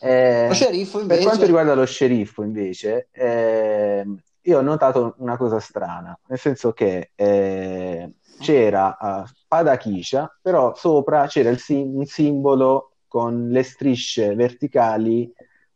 [0.01, 5.37] Eh, Lo sceriffo per invece quanto riguarda lo sceriffo, invece, ehm, io ho notato una
[5.37, 12.05] cosa strana, nel senso che eh, c'era uh, Spada Kisha, però sopra c'era sim- un
[12.05, 15.31] simbolo con le strisce verticali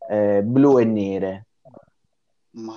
[0.09, 1.45] eh, blu e nere.
[2.51, 2.73] Ma...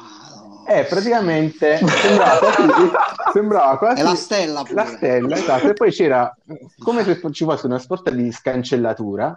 [0.68, 2.90] Eh, praticamente sembrava quasi,
[3.32, 4.74] sembrava quasi la stella pure.
[4.74, 6.34] la stella, esatto, e poi c'era
[6.82, 9.36] come se ci fosse una sorta di scancellatura.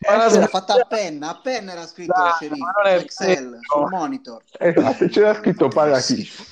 [0.00, 4.42] Ma Era fatta a penna, a penna era scritto sceriffo, ma Excel, sul monitor.
[4.58, 6.44] Esatto, c'era scritto Padakish.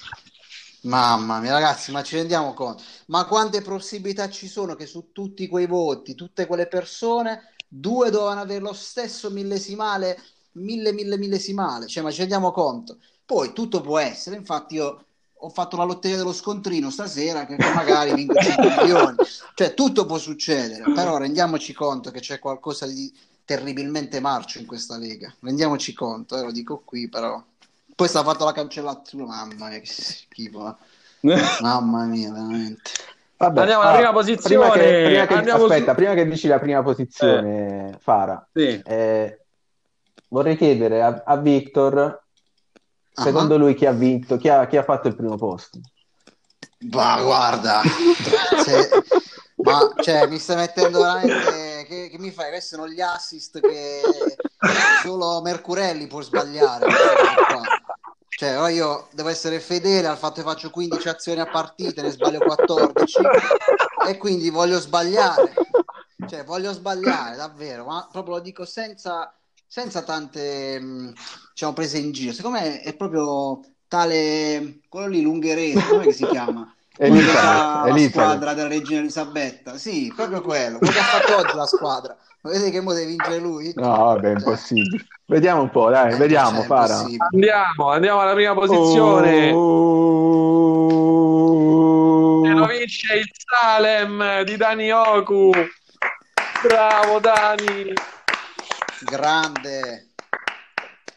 [0.82, 2.82] Mamma mia, ragazzi, ma ci rendiamo conto?
[3.07, 8.40] Ma quante possibilità ci sono che su tutti quei voti, tutte quelle persone, due dovevano
[8.40, 10.20] avere lo stesso millesimale,
[10.53, 11.86] mille, mille, millesimale?
[11.86, 12.99] Cioè, ma ci rendiamo conto?
[13.24, 15.05] Poi tutto può essere, infatti io
[15.38, 19.16] ho fatto la lotteria dello scontrino stasera che che magari vinco 5 milioni.
[19.55, 23.12] Cioè, tutto può succedere, però rendiamoci conto che c'è qualcosa di
[23.47, 25.32] terribilmente marcio in questa lega.
[25.40, 27.42] Rendiamoci conto, eh, lo dico qui, però.
[27.94, 30.68] Poi sta fatto la cancellatura, mamma mia, che schifo.
[30.68, 30.74] eh.
[31.62, 32.82] Mamma mia, veramente.
[33.38, 34.68] Vabbè, Andiamo alla prima posizione.
[34.70, 38.80] Prima che, prima che- Andiamo aspetta, su- prima che dici la prima posizione, Fara, Sì.
[38.84, 39.40] eh,
[40.28, 42.22] vorrei chiedere a, a Victor,
[43.12, 43.59] secondo Ah.
[43.59, 45.80] lui chi ha vinto, chi ha, chi ha fatto il primo posto?
[46.92, 47.80] Ma guarda,
[48.62, 48.90] se-
[49.57, 51.65] ma cioè, mi stai mettendo veramente.
[51.84, 52.50] Che, che mi fai?
[52.50, 54.00] Questi sono gli assist che
[55.02, 56.86] solo Mercurelli può sbagliare.
[58.28, 62.40] Cioè, io devo essere fedele al fatto che faccio 15 azioni a partita, ne sbaglio
[62.40, 63.18] 14
[64.08, 65.54] e quindi voglio sbagliare.
[66.28, 69.34] Cioè, voglio sbagliare davvero, ma proprio lo dico senza,
[69.66, 71.14] senza tante mh,
[71.50, 72.34] diciamo, prese in giro.
[72.34, 76.75] Secondo me è proprio tale quello lì l'ungherese, come si chiama?
[76.97, 78.11] Fa Elizabeth, la Elizabeth.
[78.11, 80.78] squadra della regina Elisabetta, sì, proprio quello.
[80.78, 82.16] Che ha fatto oggi la squadra.
[82.40, 83.72] Vedete che mo deve vincere lui?
[83.74, 85.05] No, vabbè, è impossibile.
[85.26, 87.05] Vediamo un po', dai, Eh, vediamo, cioè, è Fara.
[87.32, 89.51] Andiamo, andiamo alla prima posizione.
[91.07, 92.47] Oh.
[92.47, 95.51] E lo vince il Salem di Dani Oku.
[96.66, 97.92] Bravo Dani.
[99.01, 100.11] Grande.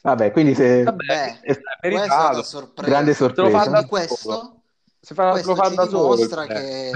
[0.01, 0.83] Vabbè, quindi se...
[0.83, 2.89] Vabbè, è è è una sorpresa.
[2.89, 3.69] grande Te lo fa sorpresa.
[3.69, 4.58] da questo,
[5.01, 6.15] Si fa, questo lo fa da solo.
[6.15, 6.47] dimostra eh.
[6.47, 6.91] che,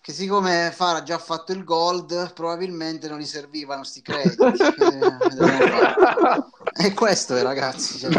[0.00, 4.42] che siccome Fara ha già fatto il gold, probabilmente non gli servivano sti crediti.
[6.74, 6.86] Eh.
[6.86, 7.98] E questo è, ragazzi.
[7.98, 8.10] cioè.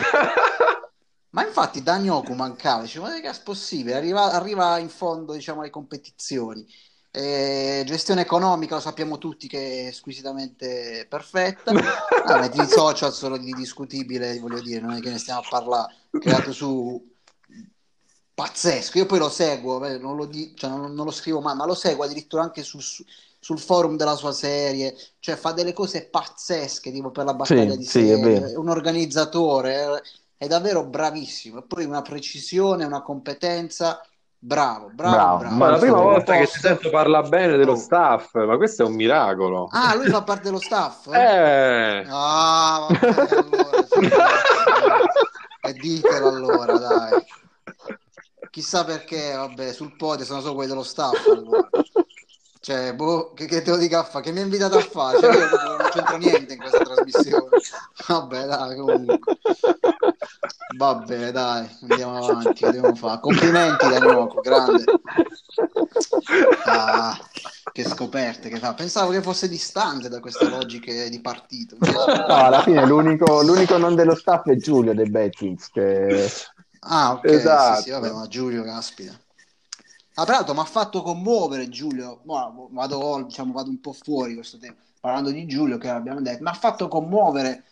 [1.33, 3.95] Ma infatti Danioku mancava, dice, ma che è possibile?
[3.95, 6.63] Arriva, arriva in fondo, diciamo, alle competizioni.
[7.09, 11.71] Eh, gestione economica lo sappiamo tutti che è squisitamente perfetta.
[12.25, 15.93] Ah, di social solo di discutibile, voglio dire, non è che ne stiamo a parlare.
[16.09, 17.12] Creato su
[18.33, 18.97] pazzesco.
[18.97, 21.65] Io poi lo seguo, beh, non, lo di- cioè, non- non lo scrivo mai, ma
[21.65, 23.03] lo seguo addirittura anche su- su-
[23.39, 24.95] sul forum della sua serie.
[25.19, 28.51] Cioè, fa delle cose pazzesche, tipo per la battaglia Sì, di sì, serie.
[28.53, 30.01] È un organizzatore, è,
[30.45, 31.59] è davvero bravissimo.
[31.59, 34.01] E poi una precisione, una competenza.
[34.45, 35.55] Bravo, bravo, Bravo, bravo.
[35.55, 37.77] Ma la prima Molto volta che sento parla bene dello Oh.
[37.77, 39.69] staff, ma questo è un miracolo.
[39.71, 41.07] Ah, lui fa parte dello staff?
[41.15, 43.99] Eh, Ah, vabbè, allora, sì,
[45.61, 47.23] e ditelo allora, dai.
[48.53, 51.67] Chissà perché, vabbè, sul podio sono solo quelli dello staff, allora.
[52.59, 54.25] Cioè, boh, che, che te lo dica a fare?
[54.25, 55.19] Che mi ha invitato a fare?
[55.19, 57.49] Cioè, io non c'entro niente in questa trasmissione.
[58.07, 59.39] Vabbè, dai, comunque.
[60.77, 63.19] Va bene, dai, andiamo avanti, dobbiamo fare?
[63.21, 64.83] Complimenti, Danioko, grande.
[66.65, 67.19] Ah,
[67.71, 68.75] che scoperte che fa.
[68.75, 71.75] Pensavo che fosse distante da queste logiche di partito.
[71.79, 76.31] No, alla fine l'unico, l'unico non dello staff è Giulio dei Bettins, che
[76.85, 77.75] Ah, ok, Esatto.
[77.75, 79.17] sì, sì, vabbè, ma Giulio, caspita.
[80.15, 84.35] Ah, tra l'altro mi ha fatto commuovere Giulio, Mo vado, diciamo, vado un po' fuori
[84.35, 87.63] questo tema, parlando di Giulio che abbiamo detto, mi ha fatto commuovere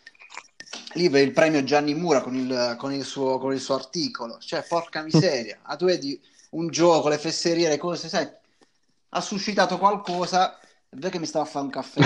[0.94, 4.38] lì per il premio Gianni Mura con il, con il suo, con il suo articolo,
[4.40, 8.28] cioè porca miseria, ah, tu vedi un gioco, le fesserie, le cose, sai,
[9.10, 10.58] ha suscitato qualcosa,
[10.92, 12.00] è vero che mi stava a fare un caffè,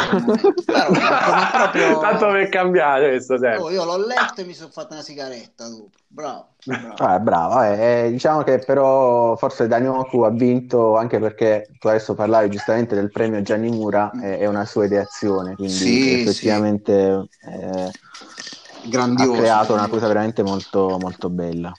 [0.65, 0.93] però
[1.51, 1.99] proprio...
[1.99, 3.59] tanto per cambiare questo sempre.
[3.59, 6.95] Oh, io l'ho letto e mi sono fatto una sigaretta dopo, bravo, bravo.
[6.95, 12.15] Ah, bravo, eh, eh, diciamo che però forse Danioku ha vinto anche perché tu adesso
[12.15, 16.93] parlavi giustamente del premio Gianni Mura, eh, è una sua ideazione, quindi Sì, effettivamente
[17.41, 19.33] eh, ha grandioso.
[19.33, 21.73] creato una cosa veramente molto, molto bella.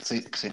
[0.00, 0.50] Sì, sì.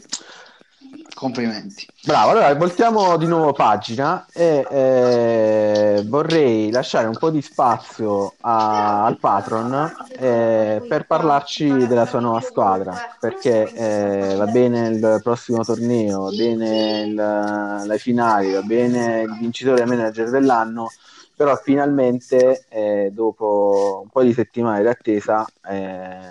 [1.13, 1.85] Complimenti.
[2.03, 9.05] Bravo, allora voltiamo di nuovo pagina e eh, vorrei lasciare un po' di spazio a-
[9.05, 15.63] al patron eh, per parlarci della sua nuova squadra, perché eh, va bene il prossimo
[15.63, 20.93] torneo, va bene il- le finali, va bene il vincitore e manager dell'anno,
[21.33, 26.29] però finalmente eh, dopo un po' di settimane di attesa eh,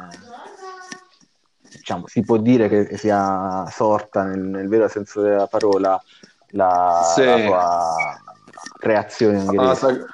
[1.84, 6.02] diciamo, si può dire che sia sorta nel, nel vero senso della parola
[6.52, 7.24] la, Sì.
[7.24, 7.94] la tua
[8.78, 9.66] creazione la ungherese.
[9.66, 10.06] nostra,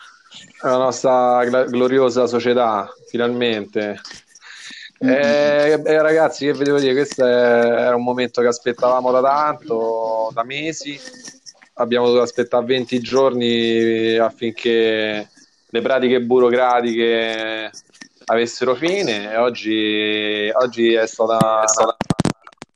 [0.69, 4.01] la nostra gloriosa società, finalmente.
[4.99, 6.93] Eh, eh, ragazzi, che vi devo dire?
[6.93, 10.99] Questo era un momento che aspettavamo da tanto, da mesi.
[11.75, 15.29] Abbiamo dovuto aspettare 20 giorni affinché
[15.73, 17.71] le pratiche burocratiche
[18.31, 19.33] avessero fine.
[19.33, 21.65] E oggi, oggi è stata,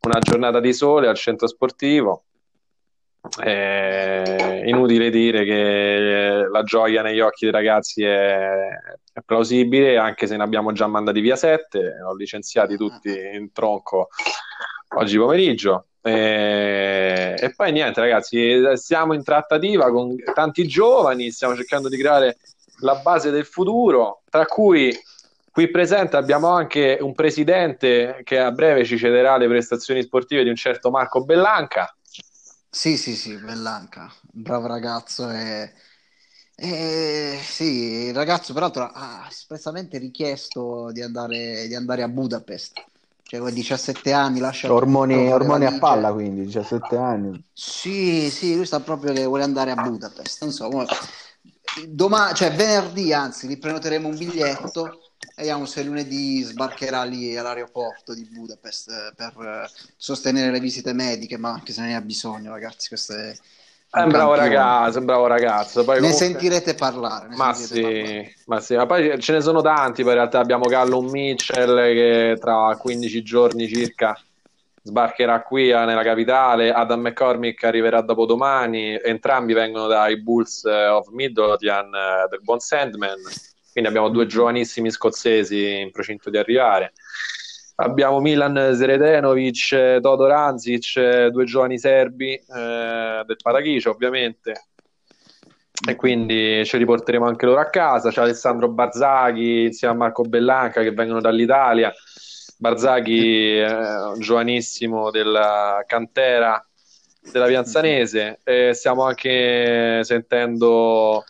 [0.00, 2.24] una giornata di sole al centro sportivo.
[3.38, 8.68] È inutile dire che la gioia negli occhi dei ragazzi è,
[9.12, 14.08] è plausibile, anche se ne abbiamo già mandati via sette, ho licenziati tutti in tronco
[14.96, 15.86] oggi pomeriggio.
[16.02, 22.36] E, e poi niente, ragazzi, siamo in trattativa con tanti giovani, stiamo cercando di creare
[22.80, 24.94] la base del futuro, tra cui
[25.54, 30.48] qui presente abbiamo anche un presidente che a breve ci cederà le prestazioni sportive di
[30.48, 31.94] un certo Marco Bellanca.
[32.68, 35.72] Sì, sì, sì, Bellanca, un bravo ragazzo e,
[36.56, 42.84] e sì, il ragazzo peraltro ha espressamente richiesto di andare, di andare a Budapest,
[43.22, 47.44] cioè con 17 anni lascia Ormoni, ormoni a palla, quindi 17 anni.
[47.52, 50.86] Sì, sì, lui sta proprio che vuole andare a Budapest, non so, come-
[51.90, 55.03] domani, cioè venerdì anzi, gli prenoteremo un biglietto
[55.36, 60.92] e vediamo se lunedì sbarcherà lì all'aeroporto di Budapest eh, per eh, sostenere le visite
[60.92, 63.32] mediche, ma anche se ne ha bisogno, ragazzi, questo è
[64.02, 65.84] un bravo ragazzo, un bravo ragazzo.
[65.84, 67.28] Poi Ne comunque- sentirete parlare.
[67.28, 68.24] ne Ma sentirete parlare.
[68.36, 71.76] sì, ma sì, ma poi ce ne sono tanti, poi in realtà abbiamo Callum Mitchell
[71.92, 74.20] che tra 15 giorni circa
[74.82, 81.08] sbarcherà qui eh, nella capitale, Adam McCormick arriverà dopodomani, entrambi vengono dai Bulls eh, of
[81.10, 83.18] Midlothian eh, del buon Sandman,
[83.74, 86.92] quindi abbiamo due giovanissimi scozzesi in procinto di arrivare.
[87.76, 94.68] Abbiamo Milan Zredenovic, eh, Todor Anzic, eh, due giovani serbi eh, del Parachicio ovviamente
[95.88, 98.10] e quindi ci riporteremo anche loro a casa.
[98.10, 101.92] C'è Alessandro Barzaghi insieme a Marco Bellanca che vengono dall'Italia.
[102.56, 106.64] Barzaghi è un giovanissimo della cantera
[107.32, 108.38] della Pianzanese.
[108.44, 111.24] E stiamo anche sentendo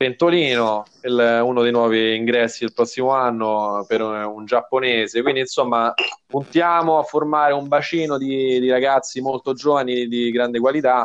[0.00, 5.20] Pentolino, il- uno dei nuovi ingressi del prossimo anno per un, un giapponese.
[5.20, 5.92] Quindi, insomma,
[6.26, 11.04] puntiamo a formare un bacino di, di ragazzi molto giovani di grande qualità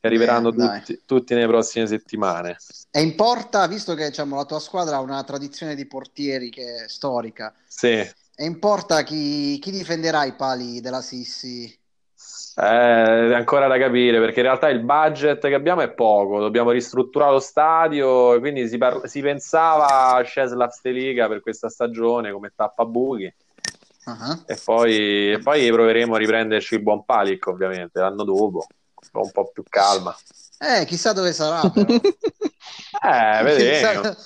[0.00, 0.80] che arriveranno dai.
[0.80, 2.56] tutti, tutti nelle prossime settimane.
[2.90, 6.88] E importa, visto che diciamo, la tua squadra ha una tradizione di portieri che è
[6.88, 7.88] storica, Sì,
[8.34, 11.77] e importa chi, chi difenderà i pali della Sissi?
[12.60, 16.72] Eh, è ancora da capire perché in realtà il budget che abbiamo è poco, dobbiamo
[16.72, 22.32] ristrutturare lo stadio, e quindi si, par- si pensava a Cesla Steliga per questa stagione
[22.32, 23.32] come tappabuchi
[24.04, 28.66] Ah, e poi, e poi proveremo a riprenderci il buon Palic ovviamente l'anno dopo,
[29.12, 30.16] con un po' più calma.
[30.58, 31.60] Eh, chissà dove sarà.
[33.00, 34.16] Eh, vedremo.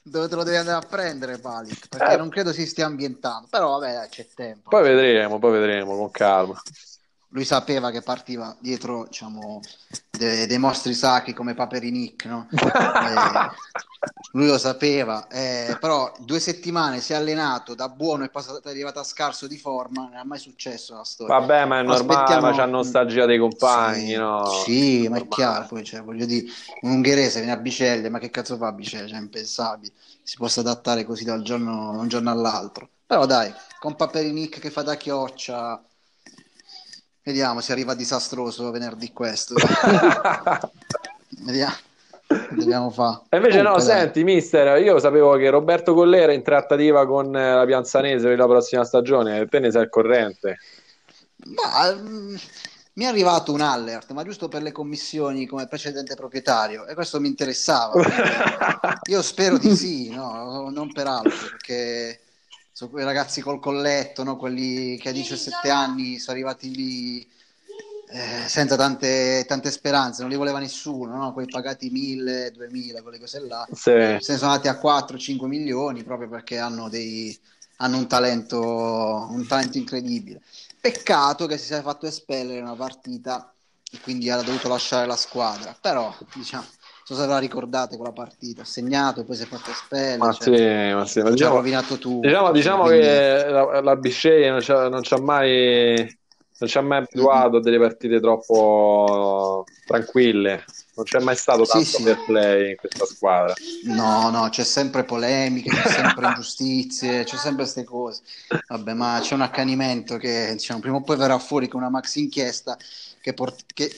[0.00, 2.16] Dove te lo devi andare a prendere, Palic, perché Eh.
[2.16, 3.48] non credo si stia ambientando.
[3.50, 4.70] Però vabbè, c'è tempo.
[4.70, 6.60] Poi vedremo, poi vedremo con calma.
[7.32, 9.60] Lui sapeva che partiva dietro, diciamo,
[10.10, 12.48] de- dei mostri sacri come Paperinic, no?
[12.98, 13.50] Eh,
[14.32, 18.68] lui lo sapeva, eh, però due settimane si è allenato da buono e poi è
[18.68, 21.34] arrivato a scarso di forma, non è mai successo la storia.
[21.38, 24.64] Vabbè, ma è normale, Aspettiamo- ma c'ha nostalgia dei compagni, Sì, no?
[24.64, 25.28] Sì, ma è Normale.
[25.28, 26.46] chiaro, poi cioè, voglio dire,
[26.80, 29.08] un ungherese viene a Bicelle, ma che cazzo fa a Bicelle?
[29.08, 32.90] Cioè, è impensabile, si possa adattare così dal giorno, da un giorno all'altro.
[33.06, 35.82] Però dai, con Paperinic che fa da chioccia,
[37.22, 39.54] vediamo se arriva disastroso venerdì questo.
[41.44, 41.74] Vediamo,
[42.50, 43.22] dobbiamo fare.
[43.30, 44.00] E invece no, Comunque, dai.
[44.02, 48.38] senti, mister, io sapevo che Roberto Collera è in trattativa con eh, la Pianzanese per
[48.38, 50.58] la prossima stagione, te ne sei al corrente.
[51.44, 52.34] Ma, mm,
[52.94, 57.18] mi è arrivato un alert, ma giusto per le commissioni come precedente proprietario, e questo
[57.18, 58.00] mi interessava.
[59.08, 60.68] Io spero di sì, no?
[60.70, 62.20] non per altro, perché
[62.82, 64.36] sono quei ragazzi col colletto, no?
[64.36, 67.30] quelli che a 17 anni sono arrivati lì
[68.08, 71.32] eh, senza tante, tante speranze, non li voleva nessuno, no?
[71.32, 73.66] quei pagati 1000, 2000, quelle cose là.
[73.70, 74.18] Sì.
[74.20, 77.38] Se ne sono andati a 4-5 milioni proprio perché hanno, dei,
[77.76, 80.42] hanno un, talento, un talento incredibile.
[80.80, 83.54] Peccato che si sia fatto espellere una partita
[83.92, 85.76] e quindi ha dovuto lasciare la squadra.
[85.80, 86.66] Però, diciamo,
[87.04, 88.62] so se la ricordate quella partita.
[88.62, 90.18] Ha segnato e poi si è fatto espellere.
[90.18, 92.26] Ma cioè, sì, ma sì, ma diciamo, rovinato tutto.
[92.26, 96.20] diciamo, diciamo quindi- che la, la Bisceglie non ci ha, non ci ha mai
[96.62, 100.64] non ci ha mai abituato a delle partite troppo tranquille.
[100.94, 102.02] Non c'è mai stato Sì, tanto sì.
[102.02, 103.54] fair play in questa squadra.
[103.86, 108.22] No, no, c'è sempre polemiche, c'è sempre ingiustizie, c'è sempre queste cose.
[108.68, 112.20] Vabbè, ma c'è un accanimento che diciamo, prima o poi verrà fuori con una maxi
[112.20, 112.76] inchiesta
[113.20, 113.90] che, port- che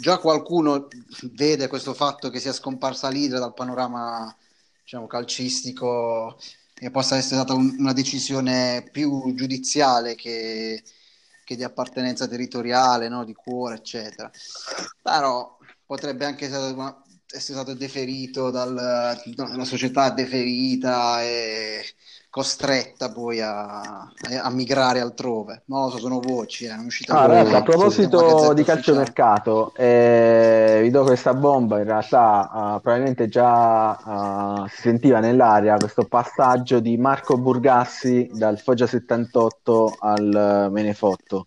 [0.00, 0.88] già qualcuno
[1.32, 4.34] vede questo fatto che sia scomparsa l'Idra dal panorama
[4.82, 6.38] diciamo, calcistico
[6.74, 10.82] e possa essere stata un- una decisione più giudiziale che,
[11.44, 13.24] che di appartenenza territoriale, no?
[13.24, 14.30] di cuore, eccetera.
[15.02, 21.84] Però potrebbe anche essere, una- essere stato deferito dal, la società deferita e
[22.30, 25.64] costretta poi a, a migrare altrove.
[25.66, 26.70] So, sono voci, eh,
[27.08, 31.78] Ah, ragazzi, a proposito di calciomercato, eh, vi do questa bomba.
[31.78, 38.58] In realtà, eh, probabilmente già eh, si sentiva nell'aria questo passaggio di Marco Burgassi dal
[38.60, 41.46] Foggia 78 al Menefotto.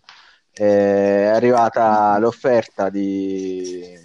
[0.52, 4.03] Eh, è arrivata l'offerta di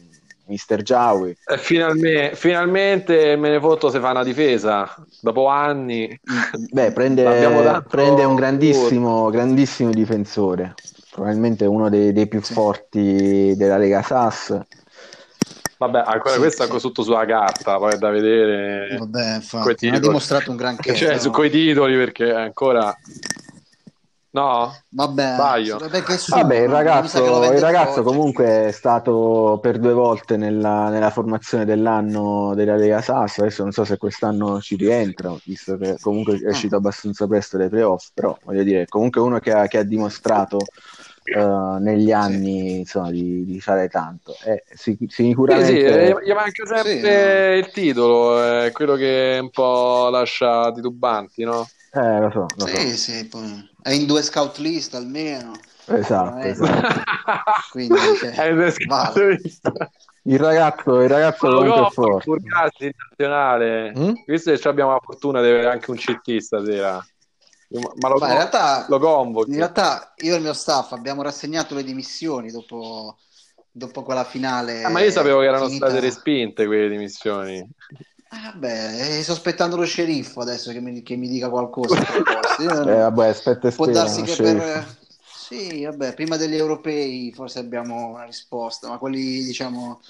[0.50, 1.38] Mister Giawi.
[1.45, 4.93] E finalmente, finalmente me ne foto se fa una difesa.
[5.22, 6.20] Dopo anni.
[6.72, 10.74] Beh, prende, prende un grandissimo, grandissimo difensore,
[11.12, 14.58] probabilmente uno dei, dei più forti della Lega Sass.
[15.78, 16.78] Vabbè, ancora Sì, questo è sì.
[16.80, 18.97] tutto sulla carta, poi è da vedere.
[18.97, 20.91] Vabbè, infatti, ha dimostrato un granché.
[20.93, 21.20] Cioè, però.
[21.22, 22.93] su quei titoli perché ancora.
[24.39, 24.73] No?
[24.89, 25.65] Vabbè,
[26.17, 31.65] su, Vabbè, il ragazzo, il ragazzo comunque è stato per due volte nella, nella formazione
[31.65, 33.39] dell'anno della Lega Sass.
[33.39, 37.67] Adesso non so se quest'anno ci rientra, visto che comunque è uscito abbastanza presto dai
[37.67, 40.59] playoff, però voglio dire, comunque uno che ha, che ha dimostrato
[41.23, 44.35] eh, negli anni insomma, di, di fare tanto.
[44.45, 49.37] Eh, sic- Sì, sicuramente sì, eh, gli manca sempre Sì, il titolo, è quello che
[49.41, 51.67] un po' lascia titubanti, no?
[51.91, 52.67] Eh, lo so, lo so.
[52.67, 55.53] Sì, sì, poi è in due scout list almeno.
[55.87, 57.01] Esatto, esatto.
[57.71, 59.41] Quindi, cioè, È un vale.
[60.23, 62.85] Il ragazzo, il ragazzo è compro, forte.
[62.85, 63.93] In nazionale.
[63.97, 64.13] Mm?
[64.25, 67.03] Visto che abbiamo la fortuna di avere anche un CT stasera.
[67.69, 69.51] Ma lo, Ma in realtà, lo convochi.
[69.51, 73.17] in realtà io e il mio staff abbiamo rassegnato le dimissioni dopo,
[73.71, 74.83] dopo quella finale.
[74.83, 77.67] Ah, ma io sapevo che erano finita- state respinte quelle dimissioni.
[78.32, 81.95] Ah, Vabbè, eh, sto aspettando lo sceriffo adesso che mi, che mi dica qualcosa.
[82.59, 84.65] Eh, vabbè, aspetta e Può darsi che sceriffo.
[84.65, 84.97] per...
[85.49, 90.01] Sì, vabbè, prima degli europei forse abbiamo una risposta, ma quelli, diciamo,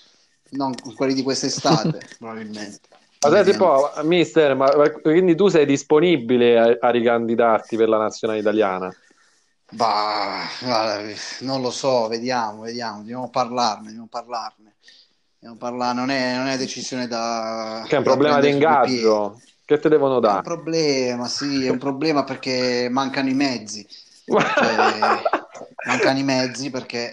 [0.52, 2.90] non quelli di quest'estate, probabilmente.
[3.22, 4.70] Ma senti un po', mister, ma
[5.02, 8.94] quindi tu sei disponibile a, a ricandidarti per la nazionale italiana?
[9.72, 10.48] Bah,
[11.42, 14.69] non lo so, vediamo, vediamo, dobbiamo parlarne, dobbiamo parlarne.
[15.58, 17.84] Parlarne, non è, non è decisione da...
[17.88, 19.40] Che è un problema di ingaggio.
[19.66, 20.26] Che te devono piedi.
[20.28, 20.44] È un dare?
[20.44, 23.88] problema, sì, è un problema perché mancano i mezzi.
[24.30, 25.22] Cioè,
[25.86, 27.12] mancano i mezzi perché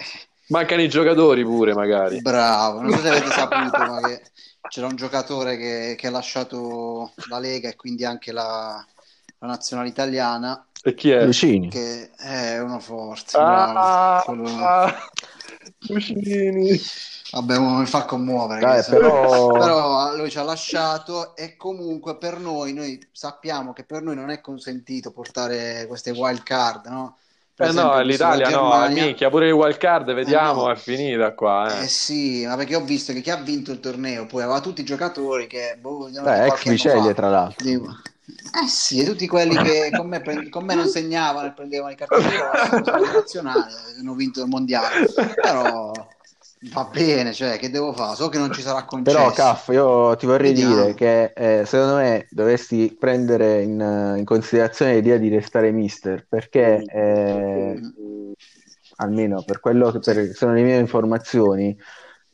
[0.49, 2.21] Mancano i giocatori pure, magari.
[2.21, 4.23] Bravo, non so se avete saputo, ma che
[4.69, 8.85] c'era un giocatore che, che ha lasciato la Lega e quindi anche la,
[9.39, 11.25] la nazionale italiana, E chi è?
[11.25, 11.69] Lucini.
[11.69, 13.79] che è uno forte, bravo.
[13.81, 14.47] Ah, Quello-
[15.89, 16.81] Lucini.
[17.31, 18.61] Vabbè, uno mi fa commuovere.
[18.63, 24.03] Dai, però- però lui ci ha lasciato e comunque per noi, noi sappiamo che per
[24.03, 27.19] noi non è consentito portare queste wild card, no?
[27.55, 30.73] Per Eh esempio, no, l'Italia la no, minchia, pure il wild card, vediamo, Eh no.
[30.73, 31.83] è finita qua.
[31.83, 31.89] Eh Eh.
[31.89, 34.85] sì, ma perché ho visto che chi ha vinto il torneo poi aveva tutti i
[34.85, 37.15] giocatori che boh, Eh, qualche ex fa.
[37.15, 37.65] tra l'altro.
[37.65, 37.87] Dico,
[38.29, 41.93] Eh sì, e tutti quelli che con me, pre- con me non segnavano e prendevano
[41.93, 45.07] i cartoni rossi in nazionale hanno vinto il mondiale.
[45.41, 45.93] Però
[46.73, 48.17] va bene, cioè, che devo fare?
[48.17, 49.17] So che non ci sarà concesso.
[49.17, 50.75] Però, Caff, io ti vorrei Vediamo.
[50.75, 56.85] dire che eh, secondo me dovresti prendere in, in considerazione l'idea di restare mister, perché
[56.85, 57.81] eh,
[58.97, 61.79] almeno per quello che per- sono le mie informazioni,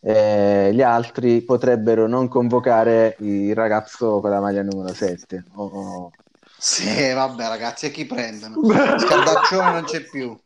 [0.02, 5.44] eh, gli altri potrebbero non convocare il ragazzo con la maglia numero 7.
[5.54, 6.10] O- o-
[6.56, 8.62] Sì, vabbè, ragazzi, e chi prendono?
[8.94, 10.40] Scardaccione non c'è più.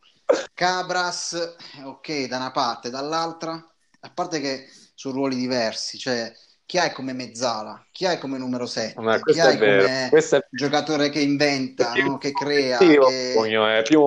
[0.54, 3.52] Cabras, ok, da una parte, dall'altra,
[4.00, 6.32] a parte che sono ruoli diversi, cioè
[6.66, 10.36] chi hai come mezzala, chi hai come numero 7, Ma chi questo hai come questo
[10.36, 12.18] è giocatore che inventa, Sì, no?
[12.18, 13.24] che crea, sì, che...
[13.30, 14.00] Pugno, è più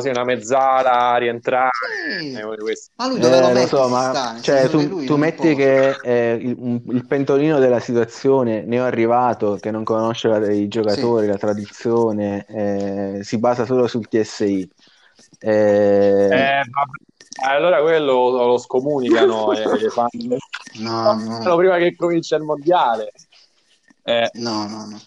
[0.00, 1.70] sì, una mezzala a rientrare.
[1.72, 2.50] Sì.
[2.96, 3.66] Ma lui dove lo Eh, lo metti?
[3.66, 5.54] so, ma cioè, tu, tu metti può.
[5.54, 11.36] che eh, il, il pentolino della situazione neoarrivato che non conosce la- i giocatori, la
[11.38, 14.68] tradizione, eh, si basa solo sul TSI.
[15.38, 16.98] Eh, Eh, vabbè.
[17.42, 20.36] Allora quello lo scomunicano e le fanno
[20.78, 23.12] No, no, prima che comincia il mondiale.
[24.02, 24.86] Eh, no, no, no.
[24.86, 25.00] non.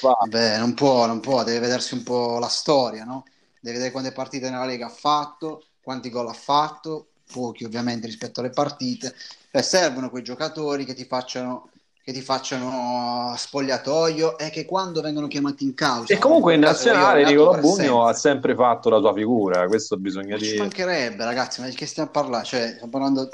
[0.00, 3.24] Vabbè, non può, non può, deve vedersi un po' la storia, no?
[3.60, 8.40] Deve vedere quante partite nella Lega ha fatto, quanti gol ha fatto, pochi ovviamente rispetto
[8.40, 9.14] alle partite,
[9.50, 11.70] cioè, servono quei giocatori che ti facciano
[12.02, 17.24] che ti facciano spogliatoio e che quando vengono chiamati in causa e comunque in nazionale
[17.24, 20.52] Nicola Bugno ha sempre fatto la sua figura questo bisogna ma dire.
[20.52, 23.28] ci mancherebbe ragazzi ma di che stiamo a parlare cioè, stiamo parlando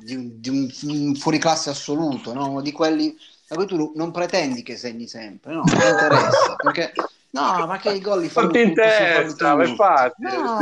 [0.00, 2.60] di un, di un, un fuoriclasse assoluto no?
[2.60, 3.16] di quelli
[3.48, 5.62] da cui tu non pretendi che segni sempre no?
[5.64, 6.92] non ti interessa perché
[7.30, 10.22] no ma che i gol li fanno non ti interessa infatti.
[10.22, 10.58] No,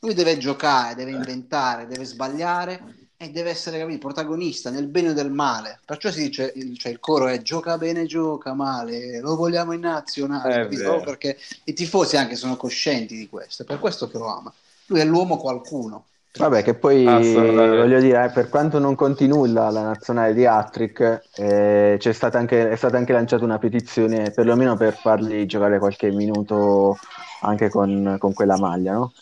[0.00, 5.12] lui deve giocare deve inventare deve sbagliare e deve essere capito, protagonista nel bene o
[5.12, 5.78] nel male.
[5.84, 10.66] Perciò si dice, cioè, il coro è gioca bene, gioca male, lo vogliamo in nazionale,
[11.04, 14.52] perché i tifosi anche sono coscienti di questo, è per questo che lo ama.
[14.86, 16.06] Lui è l'uomo qualcuno.
[16.34, 21.28] Vabbè, che poi voglio dire, eh, per quanto non conti nulla la nazionale di Attrick,
[21.36, 26.10] eh, c'è stata anche, è stata anche lanciata una petizione perlomeno per fargli giocare qualche
[26.10, 26.98] minuto
[27.42, 29.12] anche con, con quella maglia, no?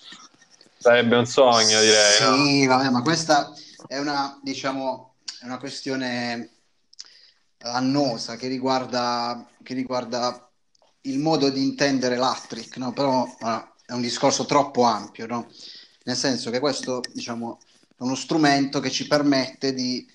[0.78, 2.12] Sarebbe un sogno, direi.
[2.12, 2.76] Sì, no?
[2.76, 3.52] vabbè, ma questa
[3.86, 6.50] è una, diciamo, è una questione
[7.58, 10.50] annosa che riguarda, che riguarda
[11.02, 12.92] il modo di intendere l'Attrick, no?
[12.92, 13.26] però
[13.86, 15.48] è un discorso troppo ampio, no?
[16.04, 17.58] nel senso che questo diciamo,
[17.88, 20.06] è uno strumento che ci permette di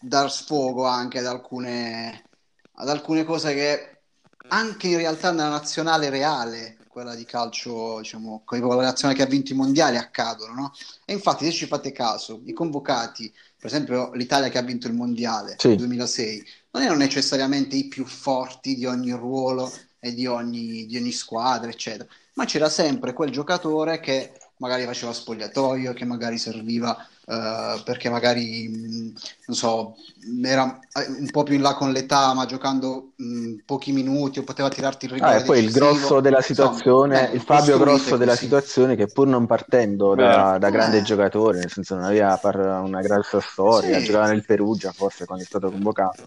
[0.00, 2.24] dar sfogo anche ad alcune,
[2.72, 4.00] ad alcune cose che
[4.48, 9.28] anche in realtà nella nazionale reale quella di calcio, diciamo, con la nazionale che ha
[9.28, 10.72] vinto i mondiali accadono, no?
[11.04, 14.94] E infatti, se ci fate caso, i convocati, per esempio l'Italia che ha vinto il
[14.94, 15.68] mondiale sì.
[15.68, 20.96] nel 2006, non erano necessariamente i più forti di ogni ruolo e di ogni, di
[20.96, 26.96] ogni squadra, eccetera, ma c'era sempre quel giocatore che magari faceva spogliatoio, che magari serviva
[27.26, 29.12] uh, perché magari, mh,
[29.46, 29.96] non so,
[30.42, 34.44] era eh, un po' più in là con l'età, ma giocando mh, pochi minuti o
[34.44, 35.30] poteva tirarti il rigore.
[35.30, 39.26] Ah, e poi il grosso della situazione, Insomma, il Fabio Grosso della situazione che pur
[39.26, 41.02] non partendo da, da, grande eh.
[41.02, 42.38] giocatore, nel senso non aveva
[42.80, 44.04] una grossa storia, sì.
[44.04, 46.24] giocava nel Perugia forse quando è stato convocato.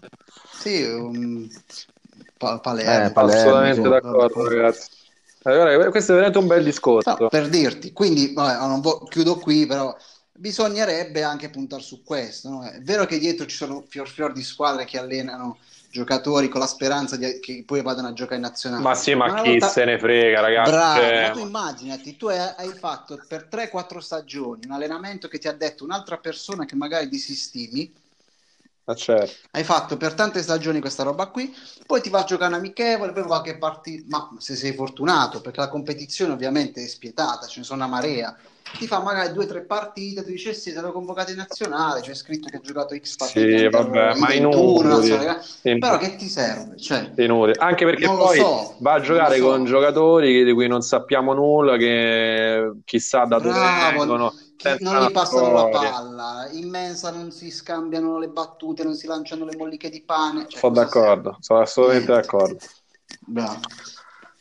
[0.58, 1.48] Sì, um,
[2.36, 3.06] pa- Palermo.
[3.06, 3.32] Eh, Palermo.
[3.34, 3.88] Assolutamente sì.
[3.88, 4.88] d'accordo ragazzi.
[5.42, 7.16] Allora, questo è veramente un bel discorso.
[7.18, 9.96] No, per dirti, quindi vabbè, non vo- chiudo qui, però
[10.38, 12.48] bisognerebbe anche puntare su questo.
[12.48, 12.62] No?
[12.62, 15.58] È vero che dietro ci sono fior fior di squadre che allenano
[15.90, 18.82] giocatori con la speranza di, che poi vadano a giocare in nazionale.
[18.82, 19.68] Ma sì, ma, ma chi volta...
[19.68, 20.70] se ne frega, ragazzi.
[20.70, 21.22] Bravo, cioè...
[21.22, 25.52] ma tu immaginati, tu hai, hai fatto per 3-4 stagioni un allenamento che ti ha
[25.52, 27.92] detto un'altra persona che magari disistimi
[28.88, 29.48] Ah, certo.
[29.50, 31.54] Hai fatto per tante stagioni questa roba qui,
[31.86, 35.60] poi ti va a giocare un amichevole, poi qualche partita, ma se sei fortunato, perché
[35.60, 38.34] la competizione ovviamente è spietata, ce ne sono una marea,
[38.78, 42.00] ti fa magari due o tre partite, tu dici eh sì, sono convocato in nazionale,
[42.00, 45.16] c'è scritto che ha giocato X partite, sì, vabbè, ma inutili,
[45.64, 45.78] in...
[45.80, 46.78] però che ti serve?
[46.78, 47.58] Cioè, inutili.
[47.58, 49.44] Anche perché poi so, va a giocare so.
[49.44, 53.60] con giocatori di cui non sappiamo nulla, che chissà da dove
[53.94, 54.32] vengono
[54.80, 59.44] non gli passano la palla, in mensa non si scambiano le battute, non si lanciano
[59.44, 60.46] le molliche di pane.
[60.48, 62.26] Cioè, sono d'accordo, sono assolutamente Niente.
[62.26, 62.58] d'accordo.
[63.20, 63.60] Bravo.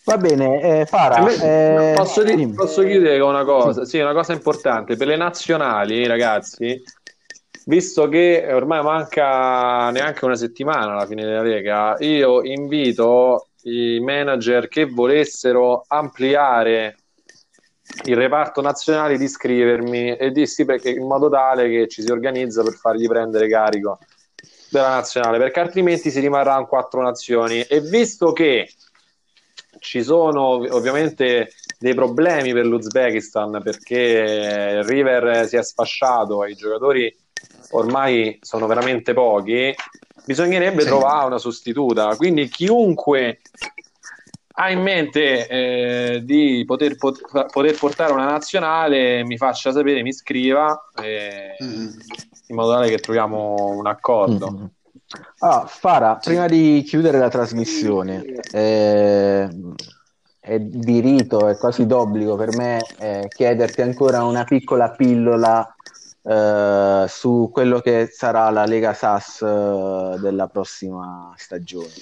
[0.04, 3.84] Va bene, eh, Fara, eh, posso, di- posso, chiedere una cosa?
[3.84, 6.82] Sì, una cosa importante per le nazionali, ragazzi.
[7.66, 14.70] Visto che ormai manca neanche una settimana alla fine della Lega, io invito i manager
[14.70, 16.96] che volessero ampliare
[18.04, 22.64] il reparto nazionale di iscrivermi e dissi perché in modo tale che ci si organizza
[22.64, 24.00] per fargli prendere carico
[24.70, 28.70] della nazionale perché altrimenti si rimarrà in quattro nazioni e visto che
[29.80, 30.42] ci sono
[30.76, 37.16] ovviamente dei problemi per l'Uzbekistan perché River si è sfasciato e i giocatori
[37.72, 39.74] ormai sono veramente pochi
[40.26, 40.88] bisognerebbe sì.
[40.88, 43.40] trovare una sostituta quindi chiunque
[44.60, 50.12] ha in mente eh, di poter, pot- poter, portare una nazionale, mi faccia sapere, mi
[50.12, 51.88] scriva eh, mm.
[52.48, 54.52] in modo tale che troviamo un accordo.
[54.52, 54.66] Mm.
[55.40, 59.48] Ah, Fara, prima di chiudere la trasmissione, eh,
[60.40, 65.76] è di rito, è quasi d'obbligo per me eh, chiederti ancora una piccola pillola
[66.24, 71.94] eh, su quello che sarà la Lega SAS eh, della prossima stagione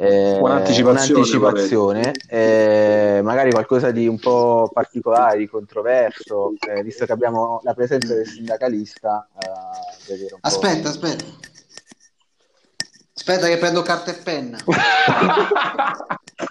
[0.00, 7.10] eh, un'anticipazione, un'anticipazione eh, magari qualcosa di un po' particolare, di controverso, eh, visto che
[7.10, 9.28] abbiamo la presenza del sindacalista.
[9.36, 11.24] Eh, aspetta, aspetta.
[13.12, 14.58] Aspetta che prendo carta e penna.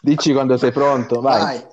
[0.02, 1.42] Dici quando sei pronto, vai.
[1.42, 1.66] vai.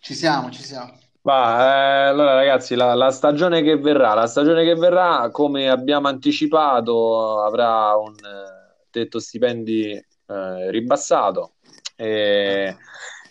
[0.00, 0.98] Ci siamo, ci siamo.
[1.22, 6.08] Va, eh, allora ragazzi, la, la, stagione che verrà, la stagione che verrà, come abbiamo
[6.08, 11.54] anticipato, avrà un eh, tetto stipendi eh, ribassato.
[11.96, 12.76] E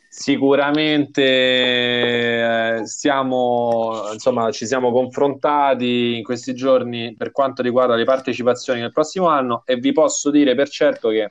[0.07, 8.79] sicuramente eh, stiamo, insomma, ci siamo confrontati in questi giorni per quanto riguarda le partecipazioni
[8.79, 11.29] nel prossimo anno e vi posso dire per certo che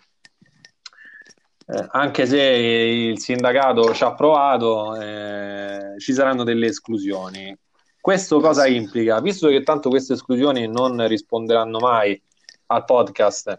[1.66, 7.56] eh, anche se il sindacato ci ha provato, eh, ci saranno delle esclusioni.
[7.98, 9.18] Questo cosa implica?
[9.20, 12.20] Visto che tanto queste esclusioni non risponderanno mai
[12.66, 13.58] al podcast,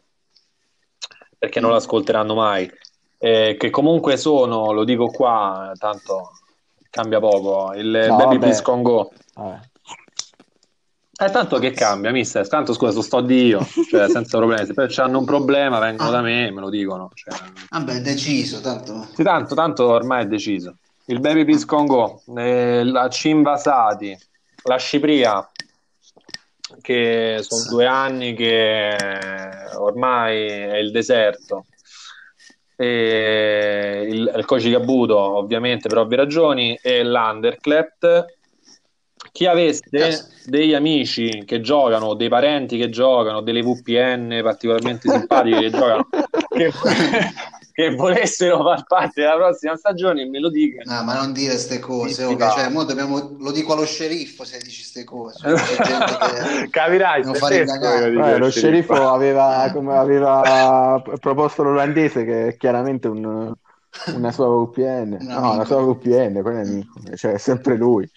[1.38, 2.70] perché non l'ascolteranno mai,
[3.18, 6.32] eh, che comunque sono, lo dico qua, tanto
[6.90, 9.12] cambia poco, il no, Baby Please Con Go.
[11.18, 12.46] Eh, tanto che cambia, mister?
[12.48, 14.70] Tanto scusa, sto di io, cioè senza problemi.
[14.90, 16.12] Se hanno un problema, vengono ah.
[16.12, 17.10] da me e me lo dicono.
[17.14, 17.34] Cioè...
[17.70, 19.08] Vabbè, è deciso, tanto.
[19.14, 20.76] Sì, tanto, tanto ormai è deciso.
[21.06, 24.18] Il Baby Please Con Go, eh, la Cimbasati,
[24.64, 25.50] la Cipria,
[26.82, 28.96] che sono due anni che
[29.78, 31.66] ormai è il deserto.
[32.78, 38.26] E il, il Koji Kabuto ovviamente per ovvie ragioni e l'Underclapped
[39.36, 40.48] chi avesse yes.
[40.48, 46.08] degli amici che giocano, dei parenti che giocano, delle VPN particolarmente simpatiche che giocano,
[46.56, 46.72] che,
[47.76, 51.80] che volessero far parte della prossima stagione me lo dica no ma non dire queste
[51.80, 52.72] cose okay?
[52.72, 53.36] cioè, dobbiamo...
[53.38, 55.40] lo dico allo sceriffo se dici queste cose
[56.72, 63.54] capirai non fare eh, lo sceriffo aveva, come aveva proposto l'olandese che è chiaramente un,
[64.06, 68.10] una sua VPN un no la sua VPN quello è amico cioè è sempre lui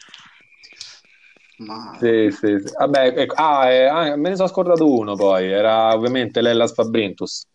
[1.56, 1.96] ma...
[1.98, 2.72] Sì, sì, sì.
[2.78, 3.34] Vabbè, ecco.
[3.34, 7.48] ah, eh, ah, me ne sono scordato uno poi, era ovviamente Lella Fabrintus.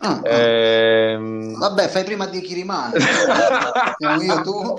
[0.00, 1.58] Ah, ah, ehm...
[1.58, 2.98] Vabbè, fai prima di chi rimane.
[4.22, 4.78] io, tu.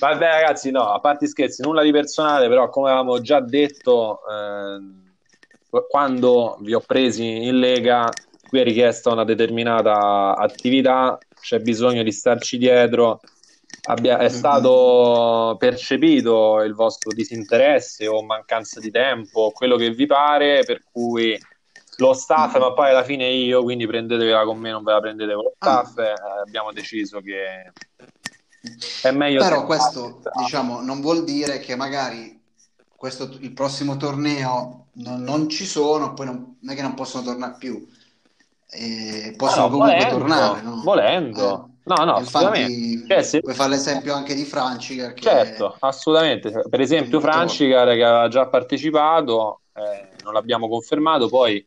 [0.00, 5.82] Vabbè, ragazzi, no, a parte scherzi, nulla di personale, però come avevamo già detto, eh,
[5.88, 8.08] quando vi ho presi in Lega,
[8.48, 13.20] qui è richiesta una determinata attività, c'è bisogno di starci dietro.
[13.88, 14.28] Abbia, è mm-hmm.
[14.34, 21.38] stato percepito il vostro disinteresse o mancanza di tempo, quello che vi pare, per cui
[21.96, 25.34] lo staff, ma poi alla fine io, quindi prendetevela con me, non ve la prendete
[25.34, 25.84] con lo ah.
[25.84, 25.98] staff.
[25.98, 26.14] Eh,
[26.46, 27.72] abbiamo deciso che
[29.02, 29.40] è meglio.
[29.40, 32.40] Però questo, diciamo, non vuol dire che magari
[32.96, 37.24] questo, il prossimo torneo non, non ci sono, poi non, non, è che non possono
[37.24, 37.86] tornare più.
[38.68, 40.80] Eh, possono no, comunque volendo, tornare, no?
[40.82, 41.68] Volendo.
[41.70, 41.74] Eh.
[41.86, 43.40] No, no, Infatti, cioè, se...
[43.40, 45.12] Puoi fare l'esempio anche di Francicar.
[45.12, 45.22] Che...
[45.22, 46.64] Certo, assolutamente.
[46.68, 51.64] Per esempio, Francicar che aveva già partecipato, eh, non l'abbiamo confermato, poi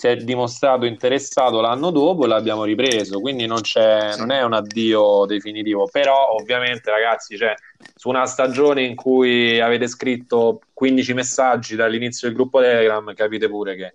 [0.00, 4.52] si è dimostrato interessato l'anno dopo e l'abbiamo ripreso, quindi non, c'è, non è un
[4.52, 7.52] addio definitivo, però ovviamente ragazzi, cioè,
[7.96, 13.74] su una stagione in cui avete scritto 15 messaggi dall'inizio del gruppo Telegram, capite pure
[13.74, 13.94] che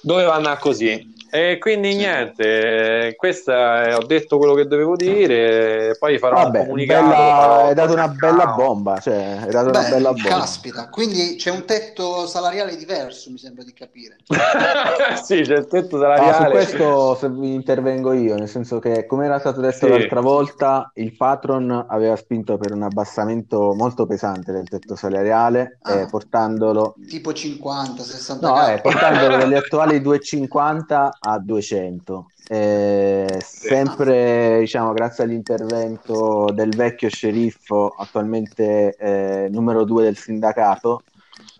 [0.00, 1.17] doveva andare così.
[1.30, 6.64] E quindi niente, questa è, ho detto quello che dovevo dire, poi farò Vabbè, un
[6.64, 7.06] comunicato.
[7.08, 10.28] Bella, hai dato una bella bomba, cioè, hai dato Beh, una bella bomba.
[10.28, 14.16] Caspita, quindi c'è un tetto salariale diverso, mi sembra di capire.
[15.22, 16.44] sì, c'è il tetto salariale.
[16.44, 19.88] Su questo se vi intervengo io, nel senso che come era stato detto sì.
[19.88, 25.94] l'altra volta, il patron aveva spinto per un abbassamento molto pesante del tetto salariale, ah,
[25.94, 26.94] eh, portandolo...
[27.06, 32.30] Tipo 50, 60 No, eh, portandolo dagli attuali 250 a 200.
[32.48, 41.02] Eh, sempre diciamo, grazie all'intervento del vecchio sceriffo, attualmente eh, numero due del sindacato.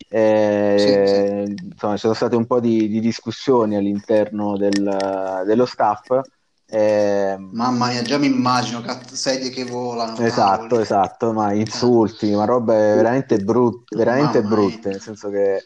[0.09, 1.67] Eh, sì, sì.
[1.67, 6.21] Insomma, ci sono state un po' di, di discussioni all'interno del, dello staff.
[6.71, 10.19] Eh, Mamma mia, già mi immagino sedie che volano.
[10.19, 10.83] Esatto, cavoli.
[10.83, 15.65] esatto, ma insulti, ma robe veramente brutte, veramente brutte, nel senso che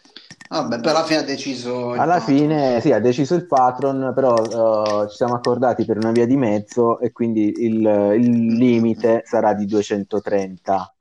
[0.52, 1.92] Vabbè, per alla fine ha deciso.
[1.92, 2.36] Alla patron.
[2.36, 6.36] fine, sì, ha deciso il patron, però uh, ci siamo accordati per una via di
[6.36, 10.94] mezzo e quindi il, il limite sarà di 230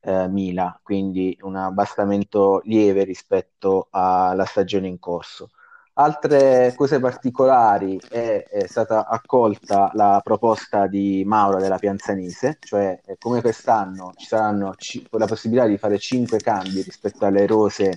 [0.00, 5.50] eh, mila, quindi un abbassamento lieve rispetto alla stagione in corso.
[5.94, 13.16] Altre cose particolari è, è, stata accolta la proposta di Mauro della Pianzanese, cioè eh,
[13.18, 17.96] come quest'anno ci saranno c- la possibilità di fare 5 cambi rispetto alle rose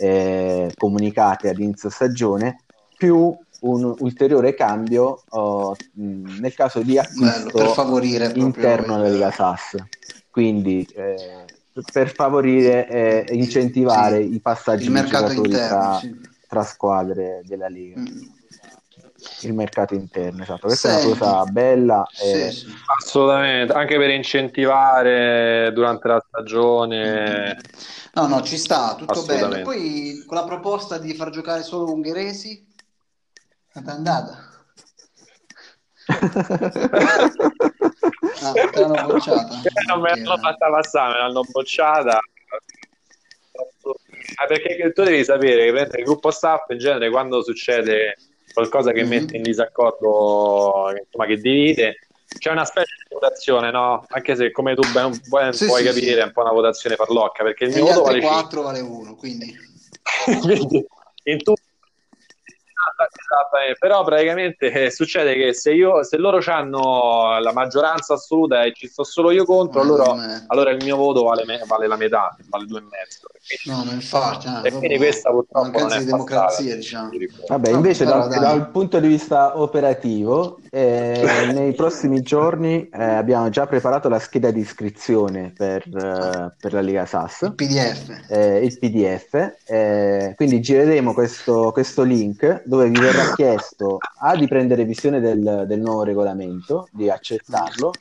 [0.00, 2.64] eh, comunicate ad inizio stagione,
[2.96, 8.00] più un ulteriore cambio oh, nel caso di acquisto Bello,
[8.34, 9.76] interno della Liga SAS.
[10.30, 11.44] Quindi eh,
[11.92, 16.20] per favorire e eh, incentivare sì, i passaggi di giocatori interno, tra, sì.
[16.48, 18.00] tra, squadre della Liga.
[18.00, 18.38] Mm.
[19.42, 20.66] Il mercato interno, esatto.
[20.66, 21.04] Questa sì.
[21.04, 22.06] è una cosa bella.
[22.22, 22.52] E...
[22.98, 27.60] Assolutamente, anche per incentivare durante la stagione.
[28.14, 29.62] No, no, ci sta, tutto bello.
[29.62, 32.66] Poi con la proposta di far giocare solo ungheresi,
[33.72, 34.48] è andata.
[38.42, 39.48] Ah, te l'hanno bocciata?
[39.86, 42.18] non me l'hanno fatta passare, me l'hanno bocciata.
[44.36, 48.16] Ah, perché tu devi sapere che il gruppo staff in genere quando succede
[48.52, 49.08] qualcosa che mm-hmm.
[49.08, 51.96] mette in disaccordo, insomma, che divide,
[52.38, 54.04] c'è una specie di votazione, no?
[54.08, 56.18] Anche se come tu ben, ben sì, puoi sì, capire sì.
[56.18, 59.56] è un po' una votazione farlocca, perché il mio voto vale 4 vale 1, quindi...
[60.40, 60.86] quindi
[61.24, 61.38] in
[63.78, 68.86] però praticamente eh, succede che se, io, se loro hanno la maggioranza assoluta e ci
[68.88, 72.66] sto solo io contro, allora, allora, il mio voto vale, me, vale, la metà, vale
[72.66, 73.28] due e mezzo.
[73.64, 77.10] No, ma infatti, no, e quindi questa purtroppo non è di democrazia, diciamo.
[77.48, 83.66] Vabbè, invece dal, dal, punto di vista operativo, eh, nei prossimi giorni eh, abbiamo già
[83.66, 87.42] preparato la scheda di iscrizione per, eh, per la Liga SAS.
[87.42, 88.30] Il PDF.
[88.30, 89.54] Eh, il PDF.
[89.66, 95.64] Eh, quindi gireremo questo, questo link dove vi verrà chiesto A di prendere visione del,
[95.66, 97.92] del nuovo regolamento, di accettarlo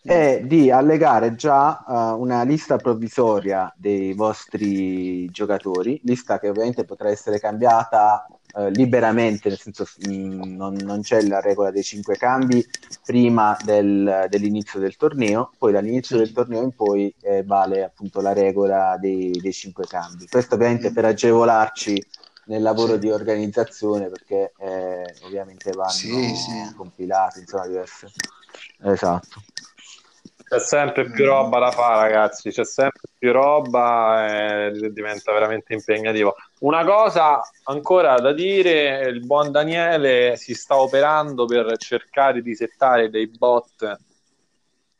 [0.00, 7.10] e di allegare già uh, una lista provvisoria dei vostri giocatori, lista che ovviamente potrà
[7.10, 8.26] essere cambiata
[8.58, 12.64] uh, liberamente, nel senso mh, mm, non, non, c'è la regola dei cinque cambi
[13.04, 18.32] prima del, dell'inizio del torneo, poi dall'inizio del torneo in poi eh, vale appunto la
[18.32, 20.26] regola dei, dei cinque cambi.
[20.26, 22.02] Questo ovviamente per agevolarci
[22.46, 22.98] nel lavoro sì.
[23.00, 26.74] di organizzazione perché eh, ovviamente vanno sì, sì.
[26.74, 28.10] compilati, insomma, diverse.
[28.82, 29.42] Esatto.
[30.48, 32.50] C'è sempre più roba da fare, ragazzi.
[32.50, 36.34] C'è sempre più roba e diventa veramente impegnativo.
[36.60, 43.10] Una cosa ancora da dire: il buon Daniele si sta operando per cercare di settare
[43.10, 43.98] dei bot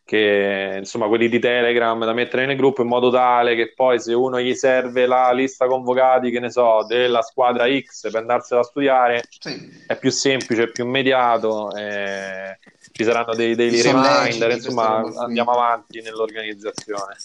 [0.08, 4.14] che insomma quelli di Telegram da mettere nel gruppo in modo tale che poi se
[4.14, 8.64] uno gli serve la lista convocati, che ne so, della squadra X per andarsela a
[8.64, 9.84] studiare, sì.
[9.86, 12.58] è più semplice, è più immediato, eh,
[12.90, 17.16] ci saranno dei daily reminder, insomma andiamo avanti nell'organizzazione.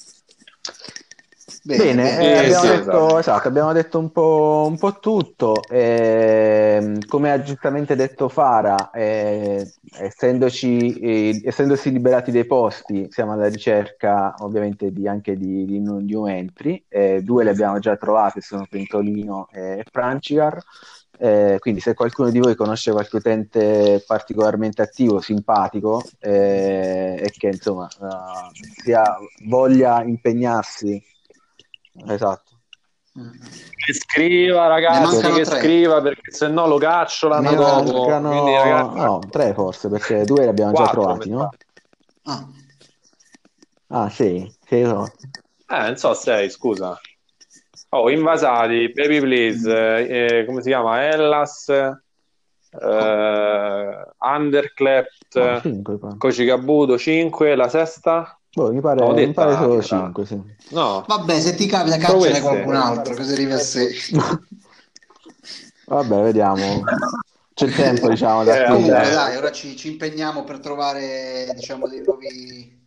[1.66, 3.20] Bene, Bene eh, abbiamo, sì, detto, esatto.
[3.20, 5.64] esatto, abbiamo, detto, un po', un po tutto.
[5.70, 13.48] Eh, come ha giustamente detto Fara, eh, essendoci, eh, essendosi liberati dei posti, siamo alla
[13.48, 16.84] ricerca ovviamente di, anche di, di new entry.
[16.90, 20.62] Eh, due li abbiamo già trovati, sono Pentolino e Francigar.
[21.18, 27.48] Eh, quindi se qualcuno di voi conosce qualche utente particolarmente attivo, simpatico eh, e che
[27.48, 28.10] insomma uh,
[28.82, 29.04] sia,
[29.46, 31.02] voglia impegnarsi
[32.08, 32.52] Esatto.
[33.14, 35.60] Che scriva ragazzi, che tre.
[35.60, 38.00] scriva perché se no lo caccio l'anno dopo.
[38.00, 38.30] Mancano...
[38.30, 38.98] Quindi, ragazzi...
[38.98, 41.50] No, tre forse perché due li abbiamo Quattro, già trovati, no?
[42.24, 42.48] Ah.
[43.90, 45.06] ah, sì, sì no.
[45.68, 47.00] Eh, non so, sei, scusa.
[47.90, 51.08] Oh, invasati, Baby Please, eh, eh, come si chiama?
[51.08, 51.92] Ellas, eh,
[54.18, 58.40] Underclapped, oh, 5, Kocikabuto 5, la sesta?
[58.56, 60.40] Boh, mi pare, no, mi pare solo 5, sì.
[60.70, 61.04] No.
[61.08, 63.90] Vabbè, se ti capita cacciare qualcun altro, cosa arrivi a sé?
[65.88, 66.84] Vabbè, vediamo.
[67.56, 71.88] C'è il tempo, diciamo, da eh, Comunque, dai, ora ci, ci, impegniamo per trovare, diciamo,
[71.88, 72.82] dei nuovi...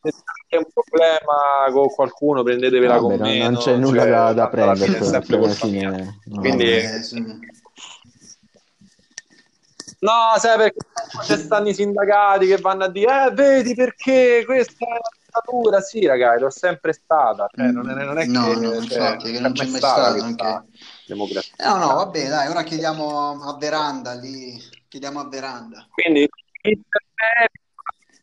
[0.00, 0.12] Se
[0.48, 3.38] c'è un problema con qualcuno, prendetevela Vabbè, con non, me.
[3.38, 5.04] Non c'è nulla cioè, da, da prendere.
[5.04, 6.20] Cioè, fine.
[6.24, 6.64] Quindi...
[6.64, 7.24] Vabbè, sì.
[10.00, 10.86] No, sai perché
[11.24, 15.80] ci stanno i sindacati che vanno a dire, eh, vedi perché questa è una dittatura.
[15.80, 17.48] Sì, ragazzi, l'ho sempre stata.
[17.52, 20.24] Cioè, non, è, non è no, che, no, cioè, infatti, che non c'è mai stata
[20.24, 20.62] anche...
[21.06, 21.52] democrazia.
[21.66, 24.56] No, no, va bene, dai, ora chiediamo a Veranda lì,
[24.88, 25.88] chiediamo a Veranda.
[25.90, 26.28] Quindi,
[26.62, 26.80] chi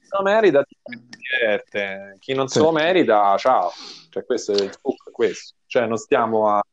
[0.10, 2.16] lo merita, diverte.
[2.20, 3.72] Chi non se lo merita, ciao.
[4.10, 5.56] Cioè, questo è il trucco, questo.
[5.66, 6.64] Cioè, non stiamo a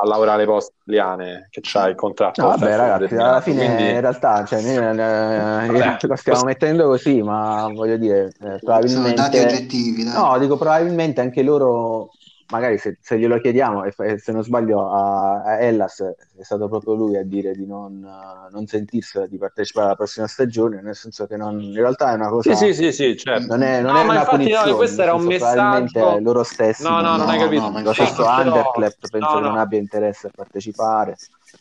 [0.00, 2.40] a lavorare post Liane che c'ha il contratto.
[2.42, 3.90] No, vabbè, ragazzi, alla fine Quindi...
[3.90, 8.88] in realtà cioè, noi eh, lo stiamo mettendo così, ma voglio dire, eh, probabilmente...
[8.88, 10.04] Sono dati oggettivi.
[10.04, 10.12] Dai.
[10.12, 12.10] No, dico probabilmente anche loro
[12.50, 16.94] magari se, se, glielo chiediamo, e se non sbaglio a, a, Ellas è stato proprio
[16.94, 21.26] lui a dire di non, uh, non sentirsi di partecipare alla prossima stagione, nel senso
[21.26, 22.54] che non, in realtà è una cosa...
[22.54, 23.46] Sì, sì, sì, certo.
[23.46, 24.70] Non è, non no, è una punizione.
[24.70, 26.18] No, questo era un messaggio...
[26.20, 26.82] loro stessi...
[26.82, 27.70] No, no, non, non hai capito.
[27.70, 31.16] No, lo stesso no, Underclap penso che non abbia interesse a partecipare.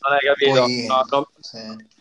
[0.07, 0.61] Non hai capito.
[0.61, 0.85] Poi...
[0.87, 1.29] No, no.
[1.39, 1.95] Sì.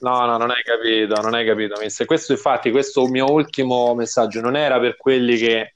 [0.00, 1.74] No, no, non hai capito, non hai capito.
[2.06, 5.74] Questo, infatti, questo mio ultimo messaggio non era per quelli che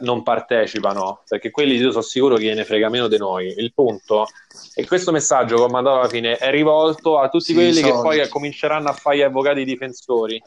[0.00, 3.54] non partecipano, perché quelli io sono sicuro che ne frega meno di noi.
[3.56, 4.26] Il punto
[4.74, 7.82] è che questo messaggio che ho mandato alla fine è rivolto a tutti sì, quelli
[7.82, 10.42] che poi cominceranno a fare gli avvocati difensori.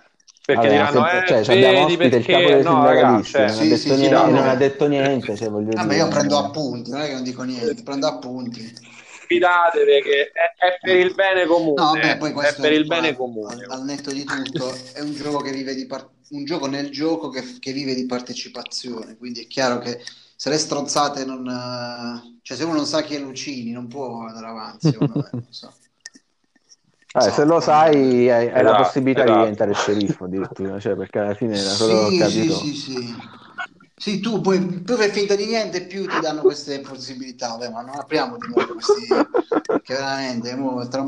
[0.46, 2.16] Perché allora, diranno, sempre, eh, cioè, vedi perché...
[2.18, 5.36] il capo dei no, ragazzi, cioè, non, sì, ha sì, niente, non, ha detto niente.
[5.38, 8.92] Cioè, voglio ah, dire, io prendo appunti, non è che non dico niente, prendo appunti.
[9.34, 11.82] Fidatevi che è, è, per il bene comune.
[11.82, 13.66] No, vabbè, poi è per il bene comune.
[13.68, 17.30] Al, netto di tutto, è un gioco che vive di par- un gioco nel gioco
[17.30, 19.18] che, che, vive di partecipazione.
[19.18, 20.02] Quindi è chiaro che
[20.36, 22.40] se le stronzate non.
[22.42, 24.90] Cioè, se uno non sa chi è Lucini, non può andare avanti.
[24.92, 25.74] Secondo me, non so.
[27.16, 29.38] Eh, se lo sai, hai, hai esatto, la possibilità esatto.
[29.38, 32.54] di diventare sceriffo addirittura, cioè, perché alla fine era solo sì, capito.
[32.56, 33.16] Sì, sì, sì.
[34.04, 37.48] Sì, tu più fai finta di niente, più ti danno queste possibilità.
[37.52, 39.08] Vabbè, ma non apriamo di nuovo questi.
[39.82, 40.54] che veramente.
[40.56, 41.06] Mo, tra...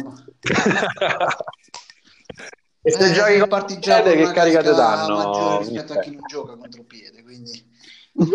[2.82, 5.16] e se eh, giochi con partigiano, che carica ti danno?
[5.18, 7.70] maggiore rispetto a chi non gioca contro piede, quindi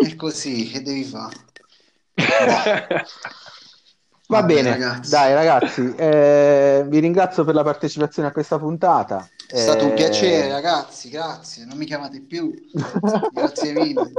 [0.05, 1.37] è così che devi fare.
[4.27, 5.09] Va Vabbè, bene, ragazzi.
[5.09, 9.27] dai ragazzi, eh, vi ringrazio per la partecipazione a questa puntata.
[9.47, 12.53] È stato un piacere ragazzi, grazie, non mi chiamate più,
[13.33, 14.13] grazie mille.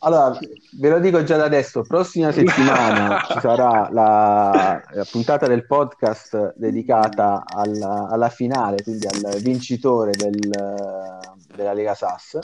[0.00, 0.38] Allora,
[0.78, 6.54] ve lo dico già da adesso, prossima settimana ci sarà la, la, puntata del podcast
[6.56, 10.38] dedicata alla, alla finale, quindi al vincitore del,
[11.54, 12.38] della Lega Sass.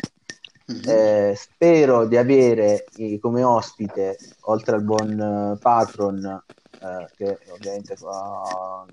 [0.71, 0.83] Mm-hmm.
[0.87, 6.43] Eh, spero di avere eh, come ospite, oltre al buon uh, patron,
[6.81, 8.85] eh, che ovviamente fa,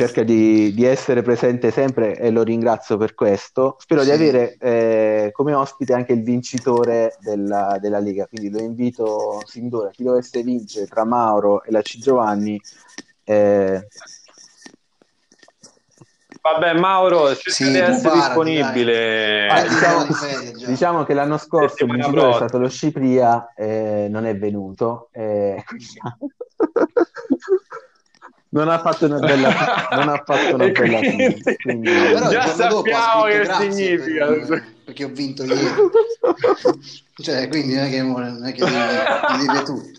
[0.00, 3.76] cerca di, di, essere presente sempre e lo ringrazio per questo.
[3.78, 4.06] Spero sì.
[4.06, 9.68] di avere eh, come ospite anche il vincitore della, della Liga, quindi lo invito sin
[9.68, 11.98] d'ora, chi dovesse vincere tra Mauro e la C.
[11.98, 12.58] Giovanni.
[13.24, 13.86] Eh,
[16.42, 19.48] Vabbè, Mauro, cerca sì, di essere disponibile.
[19.48, 20.06] Ah, diciamo,
[20.66, 25.10] diciamo, che l'anno scorso il vincitore è stato lo Scipria, eh, non è venuto.
[25.12, 25.62] Eh,
[28.52, 29.48] non ha fatto una bella,
[29.94, 31.90] non ha fatto una bella quindi, quindi...
[32.30, 35.60] già sappiamo che significa per, perché ho vinto ieri
[37.22, 39.98] cioè quindi non è che, non è che devi, devi tutto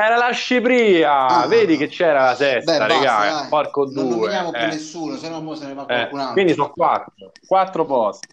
[0.00, 4.02] era la Scipria, ah, vedi che c'era la sesta, Beh, raga, porco non due.
[4.02, 4.66] Non nominiamo più eh.
[4.66, 6.32] nessuno, se no se ne va qualcun eh, altro.
[6.34, 8.28] Quindi sono quattro, quattro posti.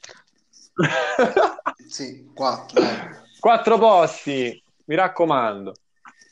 [1.87, 2.83] sì, quattro.
[2.83, 3.23] Eh.
[3.39, 5.73] Quattro posti, mi raccomando.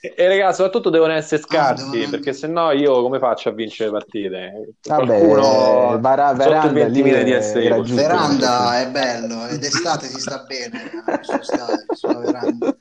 [0.06, 3.52] E, ragazzi, soprattutto devono essere ah, scarsi, ah, perché se no io come faccio a
[3.54, 4.74] vincere le partite?
[4.86, 10.92] Vabbè, Vara, veranda, sotto il di essere Veranda è bello, ed estate si sta bene,
[11.22, 12.76] stare, sulla veranda.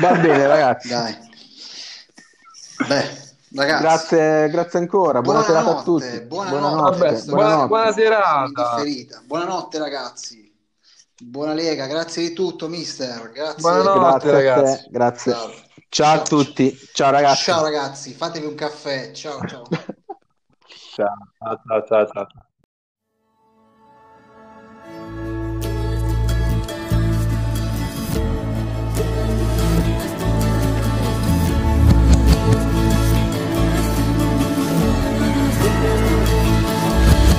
[0.00, 0.88] Va bene, ragazzi.
[0.88, 1.18] Dai.
[2.86, 3.10] Beh,
[3.56, 3.82] ragazzi.
[3.82, 5.20] Grazie, grazie ancora.
[5.20, 6.18] Buona serata a tutti.
[6.22, 6.24] Buonanotte.
[6.26, 6.98] Buonanotte.
[6.98, 8.82] Vabbè, buona, buona serata.
[9.26, 10.47] Buonanotte, ragazzi.
[11.20, 13.30] Buona Lega, grazie di tutto, mister.
[13.32, 13.60] Grazie.
[13.60, 14.88] Buonanotte, grazie ragazzi.
[14.90, 15.32] Grazie.
[15.32, 15.52] Ciao.
[15.88, 16.78] ciao a tutti.
[16.92, 17.42] Ciao, ragazzi.
[17.42, 18.12] Ciao, ragazzi.
[18.14, 19.10] Fatevi un caffè.
[19.10, 19.66] Ciao, ciao.
[20.94, 22.06] ciao, ciao, ciao.
[22.06, 22.47] ciao.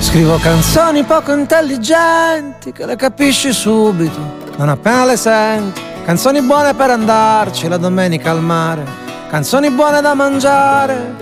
[0.09, 4.19] Scrivo canzoni poco intelligenti che le capisci subito,
[4.57, 5.79] non appena le senti.
[6.03, 8.83] Canzoni buone per andarci la domenica al mare,
[9.29, 11.15] canzoni buone da mangiare.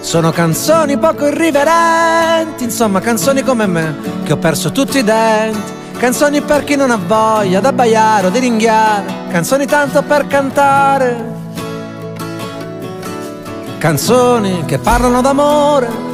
[0.00, 3.94] Sono canzoni poco irriverenti, insomma canzoni come me,
[4.24, 5.72] che ho perso tutti i denti.
[5.96, 11.32] Canzoni per chi non ha voglia d'abbaiare o di ringhiare, canzoni tanto per cantare.
[13.78, 16.13] Canzoni che parlano d'amore,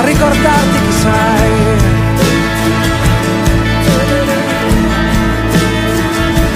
[0.00, 1.78] A ricordarti chi sei.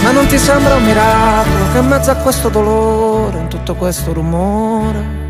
[0.03, 4.13] Ma non ti sembra un miracolo che in mezzo a questo dolore, in tutto questo
[4.13, 5.23] rumore,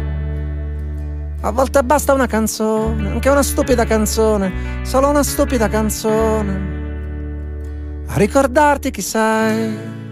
[1.40, 6.72] a volte basta una canzone, anche una stupida canzone, solo una stupida canzone,
[8.06, 10.02] a ricordarti chi sei.